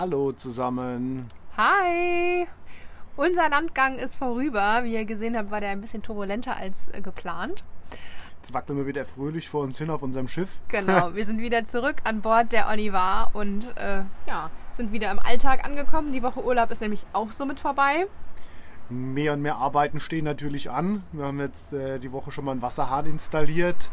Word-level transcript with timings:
Hallo 0.00 0.30
zusammen. 0.30 1.26
Hi! 1.56 2.46
Unser 3.16 3.48
Landgang 3.48 3.98
ist 3.98 4.14
vorüber. 4.14 4.84
Wie 4.84 4.94
ihr 4.94 5.04
gesehen 5.04 5.36
habt, 5.36 5.50
war 5.50 5.60
der 5.60 5.70
ein 5.70 5.80
bisschen 5.80 6.04
turbulenter 6.04 6.56
als 6.56 6.88
äh, 6.92 7.00
geplant. 7.00 7.64
Jetzt 8.36 8.54
wackeln 8.54 8.78
wir 8.78 8.86
wieder 8.86 9.04
fröhlich 9.04 9.48
vor 9.48 9.62
uns 9.62 9.76
hin 9.76 9.90
auf 9.90 10.04
unserem 10.04 10.28
Schiff. 10.28 10.60
Genau, 10.68 11.14
wir 11.16 11.24
sind 11.24 11.40
wieder 11.40 11.64
zurück 11.64 11.96
an 12.04 12.20
Bord 12.20 12.52
der 12.52 12.68
Olivar 12.68 13.30
und 13.32 13.76
äh, 13.76 14.02
ja, 14.28 14.50
sind 14.76 14.92
wieder 14.92 15.10
im 15.10 15.18
Alltag 15.18 15.64
angekommen. 15.64 16.12
Die 16.12 16.22
Woche 16.22 16.44
Urlaub 16.44 16.70
ist 16.70 16.80
nämlich 16.80 17.04
auch 17.12 17.32
somit 17.32 17.58
vorbei. 17.58 18.06
Mehr 18.90 19.32
und 19.32 19.42
mehr 19.42 19.56
Arbeiten 19.56 19.98
stehen 19.98 20.26
natürlich 20.26 20.70
an. 20.70 21.02
Wir 21.10 21.24
haben 21.24 21.40
jetzt 21.40 21.72
äh, 21.72 21.98
die 21.98 22.12
Woche 22.12 22.30
schon 22.30 22.44
mal 22.44 22.52
einen 22.52 22.62
Wasserhahn 22.62 23.06
installiert. 23.06 23.90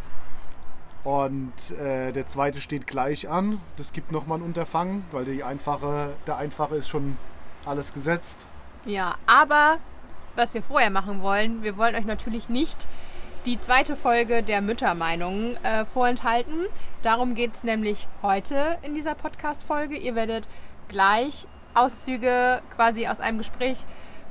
Und 1.05 1.53
äh, 1.79 2.11
der 2.11 2.25
zweite 2.27 2.59
steht 2.59 2.87
gleich 2.87 3.29
an. 3.29 3.61
Das 3.77 3.93
gibt 3.93 4.11
nochmal 4.11 4.39
ein 4.39 4.43
Unterfangen, 4.43 5.05
weil 5.11 5.23
die 5.23 5.43
einfache, 5.43 6.15
der 6.25 6.37
einfache 6.37 6.75
ist 6.75 6.89
schon 6.89 7.17
alles 7.63 7.93
gesetzt. 7.93 8.47
Ja, 8.85 9.15
aber 9.27 9.77
was 10.35 10.53
wir 10.55 10.63
vorher 10.63 10.89
machen 10.89 11.21
wollen, 11.21 11.63
wir 11.63 11.77
wollen 11.77 11.95
euch 11.95 12.05
natürlich 12.05 12.49
nicht 12.49 12.87
die 13.45 13.59
zweite 13.59 13.95
Folge 13.95 14.41
der 14.41 14.61
Müttermeinungen 14.61 15.63
äh, 15.63 15.85
vorenthalten. 15.85 16.65
Darum 17.03 17.35
geht 17.35 17.55
es 17.55 17.63
nämlich 17.63 18.07
heute 18.23 18.77
in 18.81 18.95
dieser 18.95 19.13
Podcast-Folge. 19.13 19.95
Ihr 19.95 20.15
werdet 20.15 20.47
gleich 20.87 21.47
Auszüge 21.75 22.61
quasi 22.75 23.07
aus 23.07 23.19
einem 23.19 23.37
Gespräch 23.37 23.85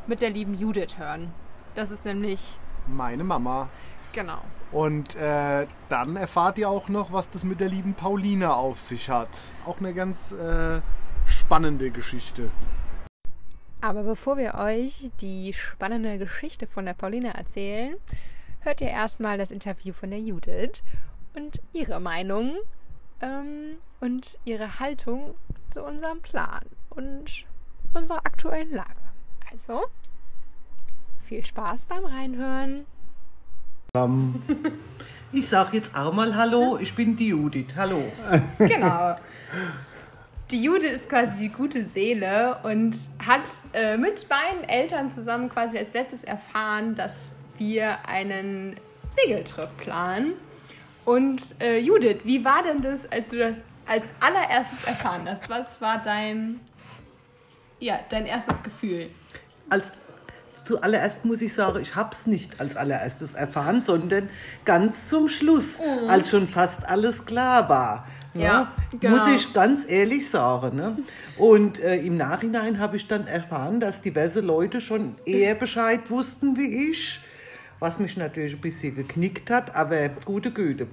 mit 0.08 0.20
der 0.22 0.30
lieben 0.30 0.54
Judith 0.54 0.98
hören. 0.98 1.32
Das 1.76 1.92
ist 1.92 2.04
nämlich 2.04 2.58
Meine 2.88 3.22
Mama. 3.22 3.68
genau. 4.12 4.38
Und 4.74 5.14
äh, 5.14 5.68
dann 5.88 6.16
erfahrt 6.16 6.58
ihr 6.58 6.68
auch 6.68 6.88
noch, 6.88 7.12
was 7.12 7.30
das 7.30 7.44
mit 7.44 7.60
der 7.60 7.68
lieben 7.68 7.94
Pauline 7.94 8.54
auf 8.54 8.80
sich 8.80 9.08
hat. 9.08 9.28
Auch 9.64 9.78
eine 9.78 9.94
ganz 9.94 10.32
äh, 10.32 10.80
spannende 11.26 11.92
Geschichte. 11.92 12.50
Aber 13.80 14.02
bevor 14.02 14.36
wir 14.36 14.54
euch 14.54 15.12
die 15.20 15.52
spannende 15.52 16.18
Geschichte 16.18 16.66
von 16.66 16.86
der 16.86 16.94
Pauline 16.94 17.34
erzählen, 17.34 17.94
hört 18.60 18.80
ihr 18.80 18.88
erstmal 18.88 19.38
das 19.38 19.52
Interview 19.52 19.92
von 19.92 20.10
der 20.10 20.18
Judith 20.18 20.82
und 21.34 21.62
ihre 21.72 22.00
Meinung 22.00 22.56
ähm, 23.20 23.76
und 24.00 24.40
ihre 24.44 24.80
Haltung 24.80 25.36
zu 25.70 25.84
unserem 25.84 26.20
Plan 26.20 26.64
und 26.90 27.44
unserer 27.92 28.26
aktuellen 28.26 28.72
Lage. 28.72 28.90
Also, 29.52 29.84
viel 31.22 31.44
Spaß 31.44 31.84
beim 31.84 32.04
Reinhören. 32.04 32.86
Ich 35.32 35.48
sag 35.48 35.72
jetzt 35.72 35.96
auch 35.96 36.12
mal 36.12 36.34
Hallo, 36.34 36.78
ich 36.80 36.94
bin 36.94 37.16
die 37.16 37.28
Judith. 37.28 37.68
Hallo. 37.76 38.12
Genau. 38.58 39.16
Die 40.50 40.62
Jude 40.62 40.88
ist 40.88 41.08
quasi 41.08 41.36
die 41.38 41.48
gute 41.48 41.84
Seele 41.84 42.58
und 42.64 42.96
hat 43.24 43.42
äh, 43.72 43.96
mit 43.96 44.28
beiden 44.28 44.68
Eltern 44.68 45.12
zusammen 45.12 45.48
quasi 45.48 45.78
als 45.78 45.92
letztes 45.92 46.24
erfahren, 46.24 46.94
dass 46.96 47.14
wir 47.56 48.06
einen 48.08 48.76
Segeltrip 49.16 49.76
planen. 49.78 50.34
Und 51.04 51.60
äh, 51.60 51.78
Judith, 51.78 52.20
wie 52.24 52.44
war 52.44 52.62
denn 52.62 52.82
das, 52.82 53.10
als 53.10 53.30
du 53.30 53.38
das 53.38 53.56
als 53.86 54.04
allererstes 54.20 54.84
erfahren 54.86 55.28
hast? 55.28 55.48
Was 55.48 55.80
war 55.80 56.02
dein, 56.02 56.60
ja, 57.78 58.00
dein 58.08 58.26
erstes 58.26 58.62
Gefühl? 58.62 59.10
Als 59.68 59.92
zuallererst 60.64 61.24
muss 61.24 61.42
ich 61.42 61.52
sagen, 61.54 61.80
ich 61.80 61.94
hab's 61.94 62.26
nicht 62.26 62.60
als 62.60 62.76
allererstes 62.76 63.34
erfahren, 63.34 63.82
sondern 63.82 64.28
ganz 64.64 65.08
zum 65.08 65.28
Schluss, 65.28 65.78
als 66.08 66.30
schon 66.30 66.48
fast 66.48 66.86
alles 66.88 67.24
klar 67.26 67.68
war. 67.68 68.06
ne? 68.34 68.42
Ja, 68.44 68.72
genau. 68.98 69.16
Muss 69.16 69.28
ich 69.28 69.52
ganz 69.54 69.88
ehrlich 69.88 70.28
sagen. 70.30 70.76
Ne? 70.76 70.98
Und 71.36 71.80
äh, 71.80 71.96
im 71.96 72.16
Nachhinein 72.16 72.78
habe 72.78 72.96
ich 72.96 73.06
dann 73.08 73.26
erfahren, 73.26 73.78
dass 73.80 74.00
diverse 74.02 74.40
Leute 74.40 74.80
schon 74.80 75.16
eher 75.24 75.54
Bescheid 75.54 76.00
wussten 76.10 76.56
wie 76.56 76.90
ich, 76.90 77.20
was 77.80 77.98
mich 77.98 78.16
natürlich 78.16 78.54
ein 78.54 78.60
bisschen 78.60 78.94
geknickt 78.96 79.50
hat, 79.50 79.74
aber 79.74 80.08
gute 80.24 80.50
Güte. 80.50 80.86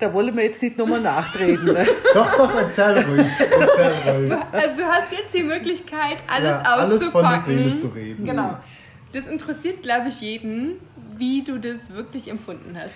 Da 0.00 0.12
wollen 0.12 0.36
wir 0.36 0.42
jetzt 0.44 0.60
nicht 0.60 0.76
nochmal 0.76 1.00
nachtreten. 1.14 1.64
Ne? 1.66 1.86
Doch, 2.12 2.36
doch, 2.36 2.54
erzähl 2.56 2.98
ruhig. 2.98 3.26
Erzähl 3.38 4.14
ruhig. 4.16 4.32
Also 4.52 4.76
du 4.82 4.84
hast 4.86 5.12
jetzt 5.12 5.32
die 5.32 5.42
Möglichkeit, 5.44 6.16
alles 6.26 6.48
Ja, 6.50 6.60
alles 6.62 7.04
von 7.04 7.24
auszupacken. 7.24 7.56
der 7.56 7.64
Seele 7.64 7.74
zu 7.76 7.86
reden. 7.88 8.24
Genau. 8.24 8.56
Das 9.14 9.28
interessiert, 9.28 9.84
glaube 9.84 10.08
ich, 10.08 10.20
jeden, 10.20 10.72
wie 11.16 11.44
du 11.44 11.60
das 11.60 11.88
wirklich 11.90 12.26
empfunden 12.26 12.76
hast. 12.76 12.94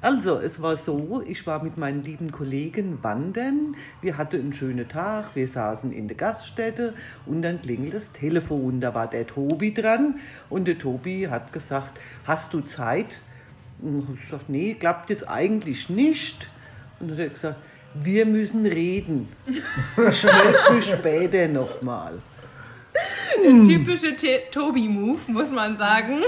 Also, 0.00 0.38
es 0.38 0.62
war 0.62 0.76
so, 0.76 1.24
ich 1.26 1.44
war 1.44 1.64
mit 1.64 1.76
meinen 1.76 2.04
lieben 2.04 2.30
Kollegen 2.30 3.02
wandern. 3.02 3.74
Wir 4.00 4.16
hatten 4.16 4.38
einen 4.38 4.52
schönen 4.52 4.88
Tag, 4.88 5.34
wir 5.34 5.48
saßen 5.48 5.90
in 5.90 6.06
der 6.06 6.16
Gaststätte 6.16 6.94
und 7.24 7.42
dann 7.42 7.60
klingelt 7.60 7.94
das 7.94 8.12
Telefon. 8.12 8.80
Da 8.80 8.94
war 8.94 9.08
der 9.08 9.26
Tobi 9.26 9.74
dran 9.74 10.20
und 10.50 10.68
der 10.68 10.78
Tobi 10.78 11.26
hat 11.28 11.52
gesagt, 11.52 11.98
hast 12.24 12.52
du 12.52 12.60
Zeit? 12.60 13.20
Und 13.82 14.06
ich 14.14 14.30
gesagt, 14.30 14.48
nee, 14.48 14.74
klappt 14.74 15.10
jetzt 15.10 15.28
eigentlich 15.28 15.90
nicht. 15.90 16.48
Und 17.00 17.08
dann 17.08 17.18
hat 17.18 17.24
er 17.24 17.30
gesagt, 17.30 17.58
wir 17.94 18.24
müssen 18.24 18.66
reden. 18.66 19.28
Ich 20.78 20.84
später 20.84 21.48
nochmal. 21.48 22.20
Der 23.42 23.64
typische 23.64 24.16
Tobi-Move, 24.50 25.20
muss 25.28 25.50
man 25.50 25.76
sagen. 25.76 26.22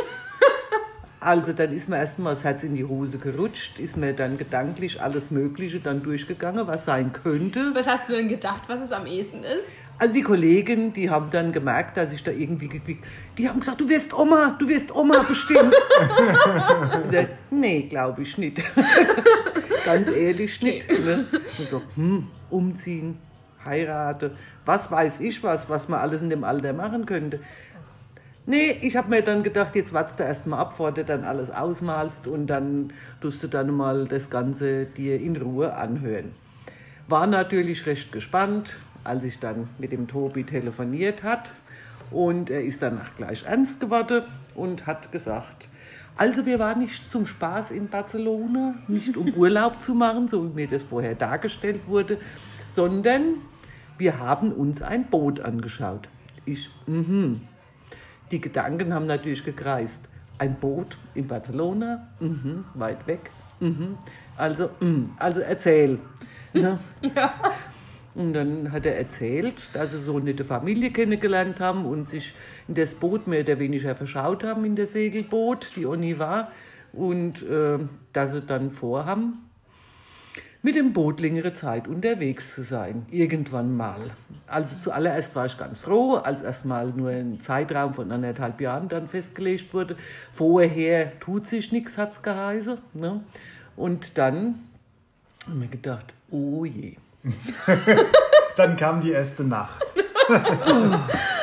Also 1.20 1.52
dann 1.52 1.72
ist 1.72 1.88
mir 1.88 1.98
erstmal 1.98 2.34
das 2.34 2.44
Herz 2.44 2.62
in 2.62 2.76
die 2.76 2.84
Hose 2.84 3.18
gerutscht, 3.18 3.80
ist 3.80 3.96
mir 3.96 4.12
dann 4.12 4.38
gedanklich 4.38 5.02
alles 5.02 5.32
Mögliche 5.32 5.80
dann 5.80 6.02
durchgegangen, 6.02 6.66
was 6.68 6.84
sein 6.84 7.12
könnte. 7.12 7.72
Was 7.74 7.88
hast 7.88 8.08
du 8.08 8.12
denn 8.12 8.28
gedacht, 8.28 8.62
was 8.68 8.80
es 8.80 8.92
am 8.92 9.04
ehesten 9.04 9.42
ist? 9.42 9.64
Also 9.98 10.14
die 10.14 10.22
Kollegen, 10.22 10.92
die 10.92 11.10
haben 11.10 11.28
dann 11.30 11.50
gemerkt, 11.52 11.96
dass 11.96 12.12
ich 12.12 12.22
da 12.22 12.30
irgendwie 12.30 12.68
gekriegt, 12.68 13.04
die 13.36 13.48
haben 13.48 13.58
gesagt, 13.58 13.80
du 13.80 13.88
wirst 13.88 14.16
Oma, 14.16 14.56
du 14.56 14.68
wirst 14.68 14.94
Oma 14.94 15.22
bestimmt. 15.22 15.74
Ich 17.04 17.12
sag, 17.12 17.28
nee, 17.50 17.82
glaube 17.82 18.22
ich 18.22 18.38
nicht. 18.38 18.62
Ganz 19.84 20.08
ehrlich 20.08 20.62
nicht. 20.62 20.88
Ne? 20.88 21.24
Ich 21.58 21.68
so, 21.68 21.82
hm, 21.96 22.28
umziehen, 22.50 23.18
heiraten, 23.64 24.32
was 24.64 24.90
weiß 24.90 25.20
ich 25.20 25.42
was, 25.42 25.68
was 25.68 25.88
man 25.88 26.00
alles 26.00 26.22
in 26.22 26.30
dem 26.30 26.44
Alter 26.44 26.72
machen 26.72 27.06
könnte. 27.06 27.40
Nee, 28.46 28.76
ich 28.80 28.96
habe 28.96 29.10
mir 29.10 29.20
dann 29.20 29.42
gedacht, 29.42 29.76
jetzt 29.76 29.92
wartest 29.92 30.20
du 30.20 30.24
erstmal 30.24 30.60
ab, 30.60 30.70
bevor 30.70 30.92
du 30.92 31.04
dann 31.04 31.24
alles 31.24 31.50
ausmalst 31.50 32.26
und 32.26 32.46
dann 32.46 32.94
tust 33.20 33.42
du 33.42 33.46
dann 33.46 33.74
mal 33.74 34.08
das 34.08 34.30
Ganze 34.30 34.86
dir 34.86 35.20
in 35.20 35.36
Ruhe 35.36 35.74
anhören. 35.74 36.32
War 37.08 37.26
natürlich 37.26 37.84
recht 37.84 38.10
gespannt, 38.10 38.78
als 39.04 39.24
ich 39.24 39.38
dann 39.38 39.68
mit 39.78 39.92
dem 39.92 40.08
Tobi 40.08 40.44
telefoniert 40.44 41.22
hat. 41.22 41.50
Und 42.10 42.48
er 42.48 42.64
ist 42.64 42.80
danach 42.80 43.16
gleich 43.16 43.44
ernst 43.44 43.80
geworden 43.80 44.24
und 44.54 44.86
hat 44.86 45.12
gesagt, 45.12 45.68
also 46.16 46.46
wir 46.46 46.58
waren 46.58 46.80
nicht 46.80 47.12
zum 47.12 47.26
Spaß 47.26 47.70
in 47.70 47.88
Barcelona, 47.88 48.74
nicht 48.88 49.16
um 49.16 49.32
Urlaub 49.36 49.80
zu 49.80 49.94
machen, 49.94 50.26
so 50.28 50.44
wie 50.44 50.62
mir 50.62 50.68
das 50.68 50.82
vorher 50.84 51.14
dargestellt 51.14 51.82
wurde, 51.86 52.18
sondern 52.78 53.42
wir 53.98 54.20
haben 54.20 54.52
uns 54.52 54.82
ein 54.82 55.06
Boot 55.06 55.40
angeschaut. 55.40 56.08
Ich, 56.44 56.70
mhm. 56.86 57.40
Die 58.30 58.40
Gedanken 58.40 58.94
haben 58.94 59.06
natürlich 59.06 59.44
gekreist. 59.44 60.04
Ein 60.38 60.54
Boot 60.54 60.96
in 61.16 61.26
Barcelona, 61.26 62.06
mhm, 62.20 62.66
weit 62.74 63.04
weg. 63.08 63.32
Mhm. 63.58 63.98
Also, 64.36 64.70
mhm, 64.78 65.10
also 65.18 65.40
erzähl. 65.40 65.98
Ne? 66.52 66.78
Und 68.14 68.34
dann 68.34 68.70
hat 68.70 68.86
er 68.86 68.96
erzählt, 68.96 69.70
dass 69.72 69.90
sie 69.90 69.98
so 69.98 70.14
eine 70.14 70.26
nette 70.26 70.44
Familie 70.44 70.92
kennengelernt 70.92 71.58
haben 71.58 71.84
und 71.84 72.08
sich 72.08 72.34
in 72.66 72.74
das 72.74 72.94
Boot 72.94 73.26
mehr 73.26 73.40
oder 73.40 73.58
weniger 73.58 73.96
verschaut 73.96 74.44
haben, 74.44 74.64
in 74.64 74.76
das 74.76 74.92
Segelboot, 74.92 75.70
die 75.74 75.86
Oni 75.86 76.20
war. 76.20 76.52
Und 76.92 77.42
äh, 77.42 77.78
dass 78.12 78.32
sie 78.32 78.42
dann 78.42 78.70
vorhaben, 78.70 79.47
mit 80.62 80.74
dem 80.74 80.92
Boot 80.92 81.20
längere 81.20 81.54
Zeit 81.54 81.86
unterwegs 81.86 82.54
zu 82.54 82.62
sein, 82.62 83.06
irgendwann 83.10 83.76
mal. 83.76 84.10
Also 84.46 84.76
zuallererst 84.80 85.34
war 85.36 85.46
ich 85.46 85.56
ganz 85.56 85.80
froh, 85.80 86.14
als 86.14 86.42
erstmal 86.42 86.88
nur 86.88 87.10
ein 87.10 87.40
Zeitraum 87.40 87.94
von 87.94 88.10
anderthalb 88.10 88.60
Jahren 88.60 88.88
dann 88.88 89.08
festgelegt 89.08 89.72
wurde. 89.72 89.96
Vorher 90.32 91.18
tut 91.20 91.46
sich 91.46 91.70
nichts, 91.70 91.96
hat 91.96 92.12
es 92.12 92.22
geheißen. 92.22 92.78
Ne? 92.94 93.20
Und 93.76 94.18
dann 94.18 94.60
haben 95.46 95.60
wir 95.60 95.68
gedacht, 95.68 96.14
oh 96.30 96.64
je. 96.64 96.96
Dann 98.56 98.76
kam 98.76 99.00
die 99.00 99.12
erste 99.12 99.44
Nacht. 99.44 99.84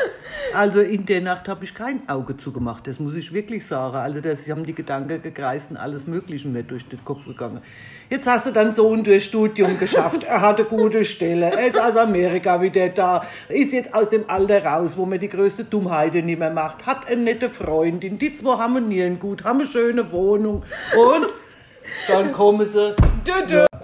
Also 0.56 0.80
in 0.80 1.06
der 1.06 1.19
Nacht 1.19 1.50
habe 1.50 1.66
ich 1.66 1.75
kein 1.75 2.07
Auge 2.07 2.38
zugemacht, 2.38 2.88
das 2.88 3.00
muss 3.00 3.16
ich 3.16 3.34
wirklich 3.34 3.66
sagen. 3.66 3.98
Also 3.98 4.22
das 4.22 4.48
haben 4.50 4.66
die 4.66 4.74
Gedanken 4.74 5.22
gekreist 5.22 5.69
und 5.69 5.78
alles 5.78 6.07
Mögliche 6.07 6.48
mir 6.48 6.63
durch 6.63 6.88
den 6.88 7.04
Kopf 7.04 7.25
gegangen. 7.25 7.62
Jetzt 8.10 8.25
hast 8.25 8.48
du 8.48 8.52
deinen 8.52 8.72
Sohn 8.72 9.04
durch 9.04 9.25
Studium 9.25 9.78
geschafft, 9.78 10.24
er 10.24 10.40
hat 10.40 10.60
eine 10.60 10.69
gute 10.69 11.04
Stelle, 11.04 11.52
er 11.52 11.68
ist 11.68 11.80
aus 11.80 11.98
Amerika 11.98 12.62
wieder 12.62 12.88
da, 12.90 13.25
ist 13.50 13.74
jetzt 13.74 13.94
aus 13.94 14.10
dem 14.10 14.30
Alter 14.30 14.63
raus, 14.63 14.96
wo 14.96 15.06
man 15.06 15.19
die 15.19 15.28
größte 15.28 15.66
Dummheit 15.66 16.13
nicht 16.13 16.40
mehr 16.40 16.52
macht, 16.52 16.86
hat 16.86 17.07
eine 17.07 17.24
nette 17.24 17.50
Freundin, 17.50 18.18
die 18.18 18.34
zwei 18.34 18.57
harmonieren 18.57 19.19
gut, 19.19 19.44
haben 19.44 19.60
eine 19.60 19.69
schöne 19.69 20.12
Wohnung 20.12 20.63
und 20.96 21.28
dann 22.07 22.31
kommen 22.31 22.66
sie 22.66 22.96
Dö, 23.25 23.46
dö. 23.50 23.75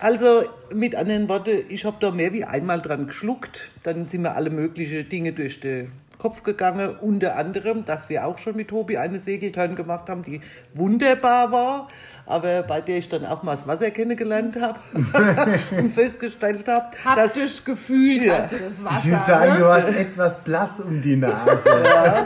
Also 0.00 0.44
mit 0.72 0.94
anderen 0.94 1.28
Worten, 1.28 1.64
ich 1.68 1.84
habe 1.84 1.96
da 2.00 2.10
mehr 2.10 2.32
wie 2.32 2.44
einmal 2.44 2.80
dran 2.80 3.06
geschluckt. 3.06 3.70
Dann 3.82 4.08
sind 4.08 4.22
mir 4.22 4.34
alle 4.34 4.50
möglichen 4.50 5.08
Dinge 5.08 5.32
durch 5.32 5.60
den 5.60 5.90
Kopf 6.18 6.42
gegangen. 6.42 6.96
Unter 7.00 7.36
anderem, 7.36 7.84
dass 7.84 8.08
wir 8.08 8.26
auch 8.26 8.38
schon 8.38 8.56
mit 8.56 8.68
Tobi 8.68 8.98
eine 8.98 9.18
Segeltörn 9.18 9.76
gemacht 9.76 10.08
haben, 10.08 10.22
die 10.22 10.40
wunderbar 10.74 11.52
war 11.52 11.88
aber 12.28 12.62
bei 12.62 12.82
der 12.82 12.98
ich 12.98 13.08
dann 13.08 13.24
auch 13.24 13.42
mal 13.42 13.52
das 13.52 13.66
Wasser 13.66 13.90
kennengelernt 13.90 14.56
habe 14.60 14.78
und 15.78 15.90
festgestellt 15.90 16.68
habe, 16.68 16.84
dass 17.16 17.36
ich 17.36 17.64
gefühlt 17.64 18.22
ja. 18.24 18.38
hatte 18.38 18.56
das 18.58 18.84
Wasser. 18.84 18.98
Ich 18.98 19.10
würde 19.10 19.24
sagen, 19.24 19.52
ne? 19.54 19.58
du 19.58 19.66
hast 19.66 19.88
etwas 19.88 20.44
blass 20.44 20.80
um 20.80 21.00
die 21.00 21.16
Nase. 21.16 21.70
Ja. 21.82 22.24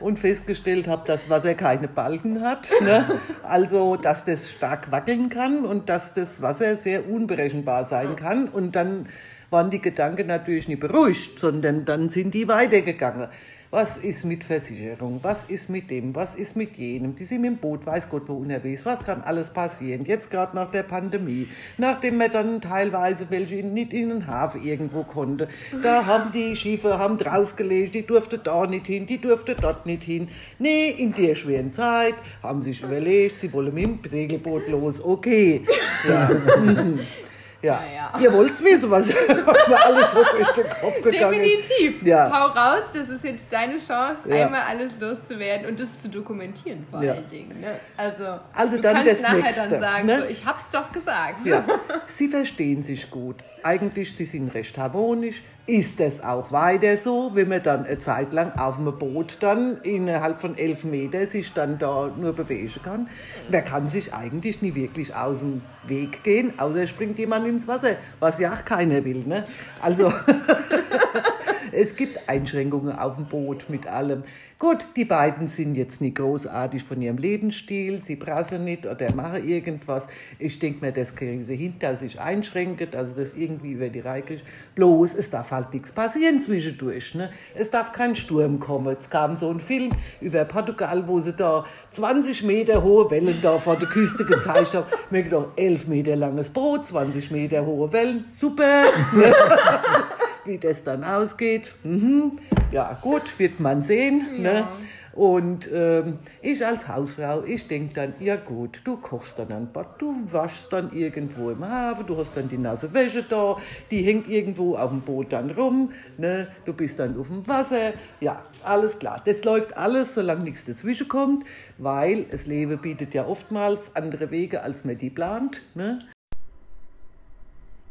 Und 0.00 0.18
festgestellt 0.18 0.88
habe, 0.88 1.06
dass 1.06 1.28
Wasser 1.28 1.54
keine 1.54 1.88
Balken 1.88 2.40
hat, 2.40 2.70
ne? 2.80 3.20
also 3.42 3.96
dass 3.96 4.24
das 4.24 4.50
stark 4.50 4.90
wackeln 4.90 5.28
kann 5.28 5.66
und 5.66 5.90
dass 5.90 6.14
das 6.14 6.40
Wasser 6.40 6.76
sehr 6.76 7.06
unberechenbar 7.08 7.84
sein 7.84 8.16
kann 8.16 8.48
und 8.48 8.74
dann 8.74 9.08
waren 9.52 9.70
die 9.70 9.80
Gedanken 9.80 10.26
natürlich 10.26 10.66
nicht 10.66 10.80
beruhigt, 10.80 11.38
sondern 11.38 11.84
dann 11.84 12.08
sind 12.08 12.34
die 12.34 12.48
weitergegangen. 12.48 13.28
Was 13.74 13.96
ist 13.96 14.26
mit 14.26 14.44
Versicherung? 14.44 15.20
Was 15.22 15.44
ist 15.44 15.70
mit 15.70 15.90
dem? 15.90 16.14
Was 16.14 16.34
ist 16.34 16.56
mit 16.56 16.76
jenem? 16.76 17.16
Die 17.16 17.24
sind 17.24 17.40
mit 17.40 17.52
dem 17.52 17.56
Boot, 17.56 17.86
weiß 17.86 18.10
Gott 18.10 18.24
wo 18.26 18.34
unterwegs. 18.34 18.84
Was 18.84 19.02
kann 19.02 19.22
alles 19.22 19.48
passieren? 19.48 20.04
Jetzt 20.04 20.30
gerade 20.30 20.54
nach 20.54 20.70
der 20.70 20.82
Pandemie, 20.82 21.48
nachdem 21.78 22.18
man 22.18 22.30
dann 22.30 22.60
teilweise 22.60 23.30
welche 23.30 23.64
nicht 23.66 23.94
in 23.94 24.10
den 24.10 24.26
Hafen 24.26 24.62
irgendwo 24.62 25.04
konnte. 25.04 25.48
Da 25.82 26.04
haben 26.04 26.32
die 26.32 26.54
Schiffe 26.54 26.98
haben 26.98 27.16
drausgelegt, 27.16 27.94
die 27.94 28.04
durfte 28.04 28.36
da 28.36 28.66
nicht 28.66 28.88
hin, 28.88 29.06
die 29.06 29.22
durfte 29.22 29.54
dort 29.54 29.86
nicht 29.86 30.02
hin. 30.02 30.28
Nee, 30.58 30.90
in 30.90 31.14
der 31.14 31.34
schweren 31.34 31.72
Zeit 31.72 32.14
haben 32.42 32.60
sie 32.60 32.72
sich 32.72 32.82
überlegt, 32.82 33.40
sie 33.40 33.50
wollen 33.54 33.72
mit 33.72 34.04
dem 34.04 34.10
Segelboot 34.10 34.68
los. 34.68 35.02
Okay. 35.02 35.62
Ja. 36.06 36.30
Ja. 37.62 37.80
ja. 37.94 38.18
Ihr 38.20 38.32
wollt 38.32 38.62
wissen, 38.62 38.90
was, 38.90 39.08
was 39.28 39.68
mir 39.68 39.86
alles 39.86 40.10
so 40.10 40.22
durch 40.22 40.50
den 40.50 40.68
Kopf 40.68 41.02
gegangen 41.02 41.40
ist. 41.40 41.68
Definitiv. 41.70 42.02
Ja. 42.02 42.30
Hau 42.30 42.46
raus, 42.48 42.84
das 42.92 43.08
ist 43.08 43.24
jetzt 43.24 43.52
deine 43.52 43.78
Chance, 43.78 44.28
ja. 44.28 44.46
einmal 44.46 44.62
alles 44.62 44.98
loszuwerden 44.98 45.68
und 45.68 45.78
das 45.78 46.00
zu 46.00 46.08
dokumentieren 46.08 46.84
vor 46.90 47.02
ja. 47.02 47.12
allen 47.12 47.28
Dingen. 47.30 47.60
Ne? 47.60 47.78
Also, 47.96 48.40
also 48.52 48.76
du 48.76 48.82
dann 48.82 48.96
kannst 48.96 49.12
das 49.12 49.22
nachher 49.22 49.42
nächste, 49.42 49.68
dann 49.70 49.80
sagen, 49.80 50.06
ne? 50.06 50.18
so, 50.18 50.24
ich 50.26 50.44
hab's 50.44 50.70
doch 50.70 50.90
gesagt. 50.92 51.46
Sie 52.08 52.28
verstehen 52.28 52.82
sich 52.82 53.10
gut. 53.10 53.36
Eigentlich, 53.62 54.14
sie 54.16 54.24
sind 54.24 54.52
recht 54.54 54.76
harmonisch. 54.76 55.42
Ist 55.66 56.00
es 56.00 56.20
auch 56.20 56.50
weiter 56.50 56.96
so, 56.96 57.30
wenn 57.34 57.48
man 57.48 57.62
dann 57.62 57.84
eine 57.84 57.96
Zeit 58.00 58.32
lang 58.32 58.50
auf 58.58 58.80
einem 58.80 58.98
Boot 58.98 59.36
dann 59.38 59.80
innerhalb 59.82 60.40
von 60.40 60.58
elf 60.58 60.82
Metern 60.82 61.24
sich 61.28 61.52
dann 61.52 61.78
da 61.78 62.10
nur 62.16 62.32
bewegen 62.32 62.72
kann? 62.82 63.08
Man 63.48 63.64
kann 63.64 63.86
sich 63.86 64.12
eigentlich 64.12 64.60
nie 64.60 64.74
wirklich 64.74 65.14
aus 65.14 65.38
dem 65.38 65.62
Weg 65.86 66.24
gehen, 66.24 66.52
außer 66.58 66.88
springt 66.88 67.16
jemand 67.16 67.46
ins 67.46 67.68
Wasser, 67.68 67.94
was 68.18 68.40
ja 68.40 68.52
auch 68.52 68.64
keiner 68.64 69.04
will. 69.04 69.22
Ne? 69.24 69.44
Also 69.80 70.12
es 71.72 71.96
gibt 71.96 72.28
Einschränkungen 72.28 72.96
auf 72.96 73.16
dem 73.16 73.26
Boot 73.26 73.68
mit 73.68 73.86
allem. 73.86 74.22
Gut, 74.62 74.86
die 74.94 75.04
beiden 75.04 75.48
sind 75.48 75.74
jetzt 75.74 76.00
nicht 76.00 76.14
großartig 76.18 76.84
von 76.84 77.02
ihrem 77.02 77.16
Lebensstil, 77.16 78.00
sie 78.00 78.14
prassen 78.14 78.62
nicht 78.62 78.86
oder 78.86 79.12
machen 79.12 79.48
irgendwas. 79.48 80.06
Ich 80.38 80.60
denke 80.60 80.86
mir, 80.86 80.92
das 80.92 81.16
kriegen 81.16 81.42
sie 81.42 81.56
hin, 81.56 81.74
dass 81.80 81.98
sich 81.98 82.20
einschränken, 82.20 82.88
dass 82.92 83.16
das 83.16 83.34
irgendwie 83.34 83.72
über 83.72 83.88
die 83.88 83.98
Reihe 83.98 84.22
kriegt. 84.22 84.44
Bloß, 84.76 85.14
es 85.14 85.30
darf 85.30 85.50
halt 85.50 85.72
nichts 85.74 85.90
passieren 85.90 86.40
zwischendurch. 86.40 87.16
Ne? 87.16 87.30
Es 87.56 87.70
darf 87.70 87.90
kein 87.90 88.14
Sturm 88.14 88.60
kommen. 88.60 88.96
Es 89.00 89.10
kam 89.10 89.34
so 89.34 89.50
ein 89.50 89.58
Film 89.58 89.90
über 90.20 90.44
Portugal, 90.44 91.08
wo 91.08 91.20
sie 91.20 91.32
da 91.32 91.64
20 91.90 92.44
Meter 92.44 92.84
hohe 92.84 93.10
Wellen 93.10 93.40
da 93.42 93.58
vor 93.58 93.74
der 93.74 93.88
Küste 93.88 94.24
gezeigt 94.24 94.74
haben. 94.74 94.86
Mir 95.10 95.24
gedacht, 95.24 95.48
11 95.56 95.88
Meter 95.88 96.14
langes 96.14 96.50
Boot, 96.50 96.86
20 96.86 97.32
Meter 97.32 97.66
hohe 97.66 97.92
Wellen, 97.92 98.26
super. 98.30 98.84
Wie 100.44 100.58
das 100.58 100.82
dann 100.82 101.04
ausgeht, 101.04 101.74
mhm. 101.84 102.38
ja 102.72 102.98
gut, 103.00 103.38
wird 103.38 103.60
man 103.60 103.82
sehen. 103.82 104.26
Ja. 104.38 104.52
Ne? 104.52 104.68
Und 105.12 105.70
ähm, 105.72 106.18
ich 106.40 106.64
als 106.64 106.88
Hausfrau, 106.88 107.44
ich 107.44 107.68
denke 107.68 107.94
dann, 107.94 108.14
ja 108.18 108.36
gut, 108.36 108.80
du 108.84 108.96
kochst 108.96 109.38
dann 109.38 109.52
ein 109.52 109.70
Bad, 109.70 110.00
du 110.00 110.14
waschst 110.32 110.72
dann 110.72 110.92
irgendwo 110.92 111.50
im 111.50 111.68
Hafen, 111.68 112.06
du 112.06 112.16
hast 112.16 112.34
dann 112.34 112.48
die 112.48 112.56
nasse 112.56 112.92
Wäsche 112.94 113.22
da, 113.22 113.58
die 113.90 114.02
hängt 114.02 114.28
irgendwo 114.28 114.76
auf 114.76 114.90
dem 114.90 115.02
Boot 115.02 115.32
dann 115.32 115.50
rum, 115.50 115.92
ne? 116.16 116.48
du 116.64 116.72
bist 116.72 116.98
dann 116.98 117.18
auf 117.20 117.28
dem 117.28 117.46
Wasser, 117.46 117.92
ja, 118.20 118.42
alles 118.62 118.98
klar. 118.98 119.20
Das 119.24 119.44
läuft 119.44 119.76
alles, 119.76 120.14
solange 120.14 120.44
nichts 120.44 120.64
dazwischen 120.64 121.08
kommt, 121.08 121.44
weil 121.76 122.24
das 122.24 122.46
Leben 122.46 122.78
bietet 122.78 123.12
ja 123.12 123.26
oftmals 123.26 123.94
andere 123.94 124.30
Wege, 124.30 124.62
als 124.62 124.84
man 124.84 124.96
die 124.96 125.10
plant. 125.10 125.62
Ne? 125.74 125.98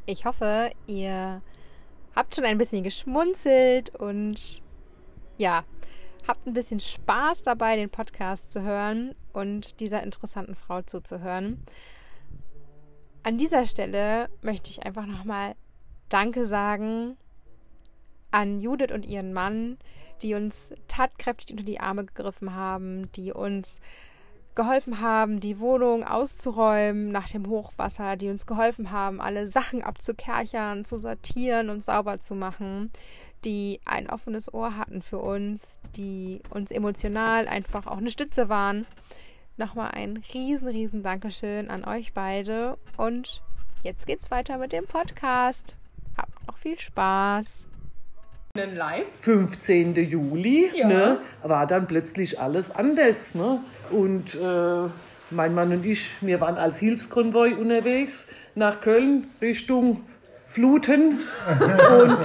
Ich 0.07 0.25
hoffe, 0.25 0.71
ihr 0.88 1.42
habt 2.16 2.36
schon 2.36 2.46
ein 2.46 2.58
bisschen 2.58 2.84
geschmunzelt 2.84 3.96
und 3.96 4.62
ja, 5.38 5.63
habt 6.28 6.46
ein 6.46 6.54
bisschen 6.54 6.80
Spaß 6.80 7.44
dabei, 7.44 7.75
den 7.75 7.90
Podcast 7.90 8.52
zu 8.52 8.62
hören 8.62 9.16
und 9.34 9.80
dieser 9.80 10.04
interessanten 10.04 10.56
Frau 10.56 10.81
zuzuhören. 10.81 11.63
An 13.24 13.38
dieser 13.38 13.66
Stelle 13.66 14.30
möchte 14.42 14.69
ich 14.69 14.86
einfach 14.86 15.06
nochmal 15.06 15.56
Danke 16.10 16.46
sagen 16.46 17.18
an 18.31 18.62
Judith 18.62 18.92
und 18.92 19.06
ihren 19.06 19.34
Mann, 19.34 19.78
die 20.22 20.34
uns 20.34 20.74
tatkräftig 20.88 21.52
unter 21.52 21.63
die 21.63 21.80
Arme 21.80 22.06
gegriffen 22.06 22.56
haben, 22.56 23.12
die 23.13 23.31
uns 23.31 23.80
geholfen 24.56 25.01
haben, 25.01 25.39
die 25.39 25.59
Wohnung 25.59 26.03
auszuräumen 26.03 27.12
nach 27.12 27.30
dem 27.30 27.48
Hochwasser, 27.48 28.18
die 28.18 28.30
uns 28.30 28.45
geholfen 28.45 28.92
haben, 28.92 29.21
alle 29.21 29.48
Sachen 29.48 29.83
abzukerchern, 29.83 30.86
zu 30.86 30.98
sortieren 30.98 31.69
und 31.69 31.83
sauber 31.83 32.19
zu 32.19 32.36
machen, 32.36 32.92
die 33.45 33.80
ein 33.86 34.09
offenes 34.09 34.53
Ohr 34.53 34.77
hatten 34.77 35.01
für 35.01 35.19
uns, 35.19 35.80
die 35.95 36.42
uns 36.50 36.71
emotional 36.71 37.48
einfach 37.48 37.88
auch 37.88 37.98
eine 37.98 38.12
Stütze 38.12 38.50
waren. 38.50 38.86
Nochmal 39.57 39.92
ein 39.92 40.24
riesen, 40.33 40.68
riesen 40.68 41.03
Dankeschön 41.03 41.69
an 41.69 41.86
euch 41.86 42.13
beide 42.13 42.77
und 42.98 43.42
jetzt 43.83 44.06
geht's 44.07 44.31
weiter 44.31 44.57
mit 44.57 44.74
dem 44.74 44.86
Podcast. 44.86 45.77
Habt 46.18 46.48
noch 46.48 46.57
viel 46.57 46.80
Spaß. 46.80 47.68
15. 49.19 49.96
Juli 49.96 50.72
ja. 50.75 50.88
ne, 50.88 51.17
war 51.41 51.67
dann 51.67 51.88
plötzlich 51.88 52.39
alles 52.39 52.70
anders. 52.72 53.34
Ne? 53.34 53.62
Und 53.91 54.36
äh, 54.36 54.89
mein 55.29 55.55
Mann 55.55 55.72
und 55.72 55.86
ich, 55.86 56.12
wir 56.22 56.41
waren 56.41 56.58
als 56.58 56.77
Hilfskonvoi 56.79 57.53
unterwegs 57.53 58.27
nach 58.55 58.81
Köln 58.81 59.27
Richtung 59.41 60.01
Fluten 60.48 61.20
und 62.01 62.20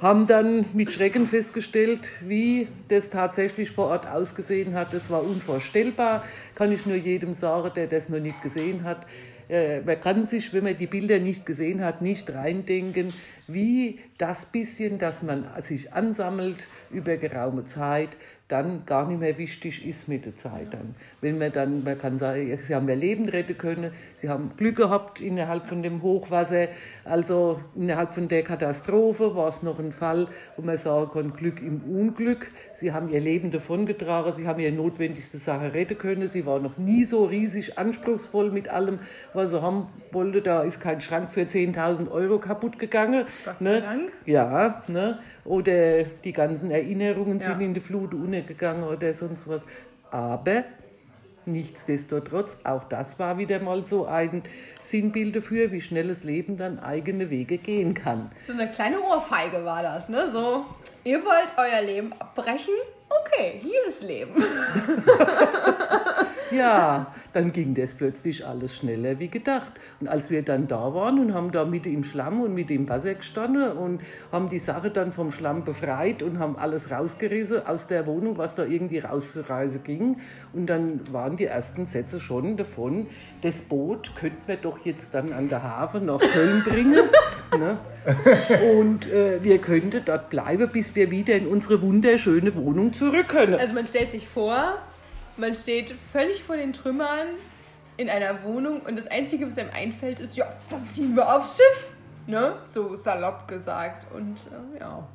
haben 0.00 0.26
dann 0.28 0.66
mit 0.74 0.92
Schrecken 0.92 1.26
festgestellt, 1.26 2.00
wie 2.20 2.68
das 2.88 3.10
tatsächlich 3.10 3.70
vor 3.72 3.88
Ort 3.88 4.06
ausgesehen 4.06 4.74
hat. 4.74 4.94
Das 4.94 5.10
war 5.10 5.24
unvorstellbar, 5.24 6.24
kann 6.54 6.70
ich 6.70 6.86
nur 6.86 6.96
jedem 6.96 7.34
sagen, 7.34 7.70
der 7.74 7.88
das 7.88 8.08
noch 8.08 8.20
nicht 8.20 8.40
gesehen 8.42 8.84
hat. 8.84 9.06
Äh, 9.48 9.80
man 9.80 10.00
kann 10.00 10.26
sich, 10.26 10.52
wenn 10.52 10.64
man 10.64 10.76
die 10.76 10.86
Bilder 10.86 11.18
nicht 11.18 11.46
gesehen 11.46 11.84
hat, 11.84 12.02
nicht 12.02 12.30
reindenken, 12.32 13.12
wie 13.48 14.00
das 14.18 14.46
bisschen, 14.46 14.98
das 14.98 15.22
man 15.22 15.46
sich 15.62 15.92
ansammelt 15.92 16.66
über 16.90 17.16
geraume 17.16 17.66
Zeit, 17.66 18.10
dann 18.52 18.84
gar 18.84 19.08
nicht 19.08 19.18
mehr 19.18 19.38
wichtig 19.38 19.86
ist 19.86 20.08
mit 20.08 20.26
der 20.26 20.36
Zeit. 20.36 20.74
Dann. 20.74 20.94
Wenn 21.22 21.38
man 21.38 21.52
dann, 21.52 21.82
man 21.84 21.98
kann 21.98 22.18
sagen, 22.18 22.58
sie 22.62 22.74
haben 22.74 22.88
ja 22.88 22.94
Leben 22.94 23.28
retten 23.28 23.56
können, 23.56 23.90
sie 24.16 24.28
haben 24.28 24.50
Glück 24.56 24.76
gehabt 24.76 25.20
innerhalb 25.20 25.66
von 25.66 25.82
dem 25.82 26.02
Hochwasser, 26.02 26.68
also 27.04 27.60
innerhalb 27.74 28.10
von 28.10 28.28
der 28.28 28.42
Katastrophe 28.42 29.34
war 29.34 29.48
es 29.48 29.62
noch 29.62 29.78
ein 29.78 29.92
Fall, 29.92 30.28
wo 30.56 30.62
man 30.62 30.76
sagen 30.76 31.10
kann, 31.12 31.32
Glück 31.32 31.62
im 31.62 31.82
Unglück. 31.82 32.50
Sie 32.72 32.92
haben 32.92 33.08
ihr 33.08 33.20
Leben 33.20 33.50
davongetragen, 33.50 34.32
sie 34.34 34.46
haben 34.46 34.60
ihre 34.60 34.72
notwendigste 34.72 35.38
Sache 35.38 35.72
retten 35.72 35.96
können, 35.96 36.28
sie 36.28 36.44
war 36.44 36.60
noch 36.60 36.76
nie 36.76 37.04
so 37.04 37.24
riesig 37.24 37.78
anspruchsvoll 37.78 38.50
mit 38.50 38.68
allem, 38.68 38.98
was 39.32 39.50
sie 39.50 39.62
haben 39.62 39.86
wollte. 40.10 40.42
Da 40.42 40.62
ist 40.62 40.80
kein 40.80 41.00
Schrank 41.00 41.30
für 41.30 41.42
10.000 41.42 42.10
Euro 42.10 42.38
kaputt 42.38 42.78
gegangen. 42.78 43.24
Gott 43.44 43.56
sei 43.58 43.64
ne? 43.64 43.80
Dank. 43.80 44.12
Ja, 44.26 44.82
ne? 44.88 45.18
Oder 45.44 46.04
die 46.04 46.32
ganzen 46.32 46.70
Erinnerungen 46.70 47.40
ja. 47.40 47.50
sind 47.50 47.60
in 47.60 47.74
die 47.74 47.80
Flut 47.80 48.14
untergegangen 48.14 48.84
oder 48.84 49.12
sonst 49.14 49.48
was. 49.48 49.64
Aber 50.10 50.64
nichtsdestotrotz, 51.46 52.56
auch 52.64 52.84
das 52.84 53.18
war 53.18 53.38
wieder 53.38 53.58
mal 53.60 53.84
so 53.84 54.06
ein 54.06 54.42
Sinnbild 54.80 55.34
dafür, 55.36 55.72
wie 55.72 55.80
schnell 55.80 56.08
das 56.08 56.24
Leben 56.24 56.56
dann 56.56 56.78
eigene 56.78 57.30
Wege 57.30 57.58
gehen 57.58 57.94
kann. 57.94 58.30
So 58.46 58.52
eine 58.52 58.70
kleine 58.70 59.00
Ohrfeige 59.00 59.64
war 59.64 59.82
das, 59.82 60.08
ne? 60.08 60.30
So, 60.32 60.64
ihr 61.04 61.24
wollt 61.24 61.52
euer 61.56 61.82
Leben 61.82 62.12
abbrechen? 62.18 62.74
Okay, 63.08 63.60
hier 63.62 63.86
ist 63.86 64.02
Leben. 64.02 64.34
Ja, 66.52 67.14
dann 67.32 67.52
ging 67.52 67.74
das 67.74 67.94
plötzlich 67.94 68.46
alles 68.46 68.76
schneller 68.76 69.18
wie 69.18 69.28
gedacht. 69.28 69.72
Und 70.00 70.08
als 70.08 70.30
wir 70.30 70.42
dann 70.42 70.68
da 70.68 70.94
waren 70.94 71.18
und 71.18 71.34
haben 71.34 71.52
da 71.52 71.64
mit 71.64 71.86
im 71.86 72.04
Schlamm 72.04 72.40
und 72.40 72.54
mit 72.54 72.70
im 72.70 72.88
Wasser 72.88 73.14
gestanden 73.14 73.72
und 73.72 74.00
haben 74.30 74.48
die 74.48 74.58
Sache 74.58 74.90
dann 74.90 75.12
vom 75.12 75.32
Schlamm 75.32 75.64
befreit 75.64 76.22
und 76.22 76.38
haben 76.38 76.56
alles 76.56 76.90
rausgerissen 76.90 77.66
aus 77.66 77.86
der 77.86 78.06
Wohnung, 78.06 78.38
was 78.38 78.54
da 78.54 78.64
irgendwie 78.64 78.98
rauszureisen 78.98 79.82
ging. 79.82 80.16
Und 80.52 80.66
dann 80.66 81.00
waren 81.12 81.36
die 81.36 81.46
ersten 81.46 81.86
Sätze 81.86 82.20
schon 82.20 82.56
davon, 82.56 83.06
das 83.42 83.62
Boot 83.62 84.14
könnten 84.16 84.42
wir 84.46 84.56
doch 84.56 84.84
jetzt 84.84 85.14
dann 85.14 85.32
an 85.32 85.48
der 85.48 85.62
Hafen 85.62 86.06
nach 86.06 86.20
Köln 86.20 86.62
bringen. 86.64 87.08
ne? 87.58 87.78
Und 88.76 89.10
äh, 89.10 89.42
wir 89.42 89.58
könnten 89.58 90.02
dort 90.04 90.30
bleiben, 90.30 90.68
bis 90.70 90.94
wir 90.94 91.10
wieder 91.10 91.34
in 91.34 91.46
unsere 91.46 91.82
wunderschöne 91.82 92.54
Wohnung 92.56 92.92
zurück 92.92 93.28
können. 93.28 93.54
Also 93.54 93.74
man 93.74 93.88
stellt 93.88 94.10
sich 94.10 94.28
vor, 94.28 94.78
man 95.36 95.54
steht 95.54 95.94
völlig 96.12 96.42
vor 96.42 96.56
den 96.56 96.72
Trümmern 96.72 97.28
in 97.96 98.08
einer 98.08 98.42
Wohnung 98.42 98.80
und 98.80 98.96
das 98.96 99.06
Einzige, 99.06 99.46
was 99.46 99.56
einem 99.58 99.70
einfällt, 99.74 100.20
ist, 100.20 100.36
ja, 100.36 100.46
dann 100.70 100.86
ziehen 100.88 101.14
wir 101.14 101.34
aufs 101.34 101.56
Schiff. 101.56 101.88
Ne? 102.26 102.54
So 102.66 102.94
salopp 102.94 103.48
gesagt. 103.48 104.06
Und 104.14 104.36
äh, 104.36 104.80
ja. 104.80 105.06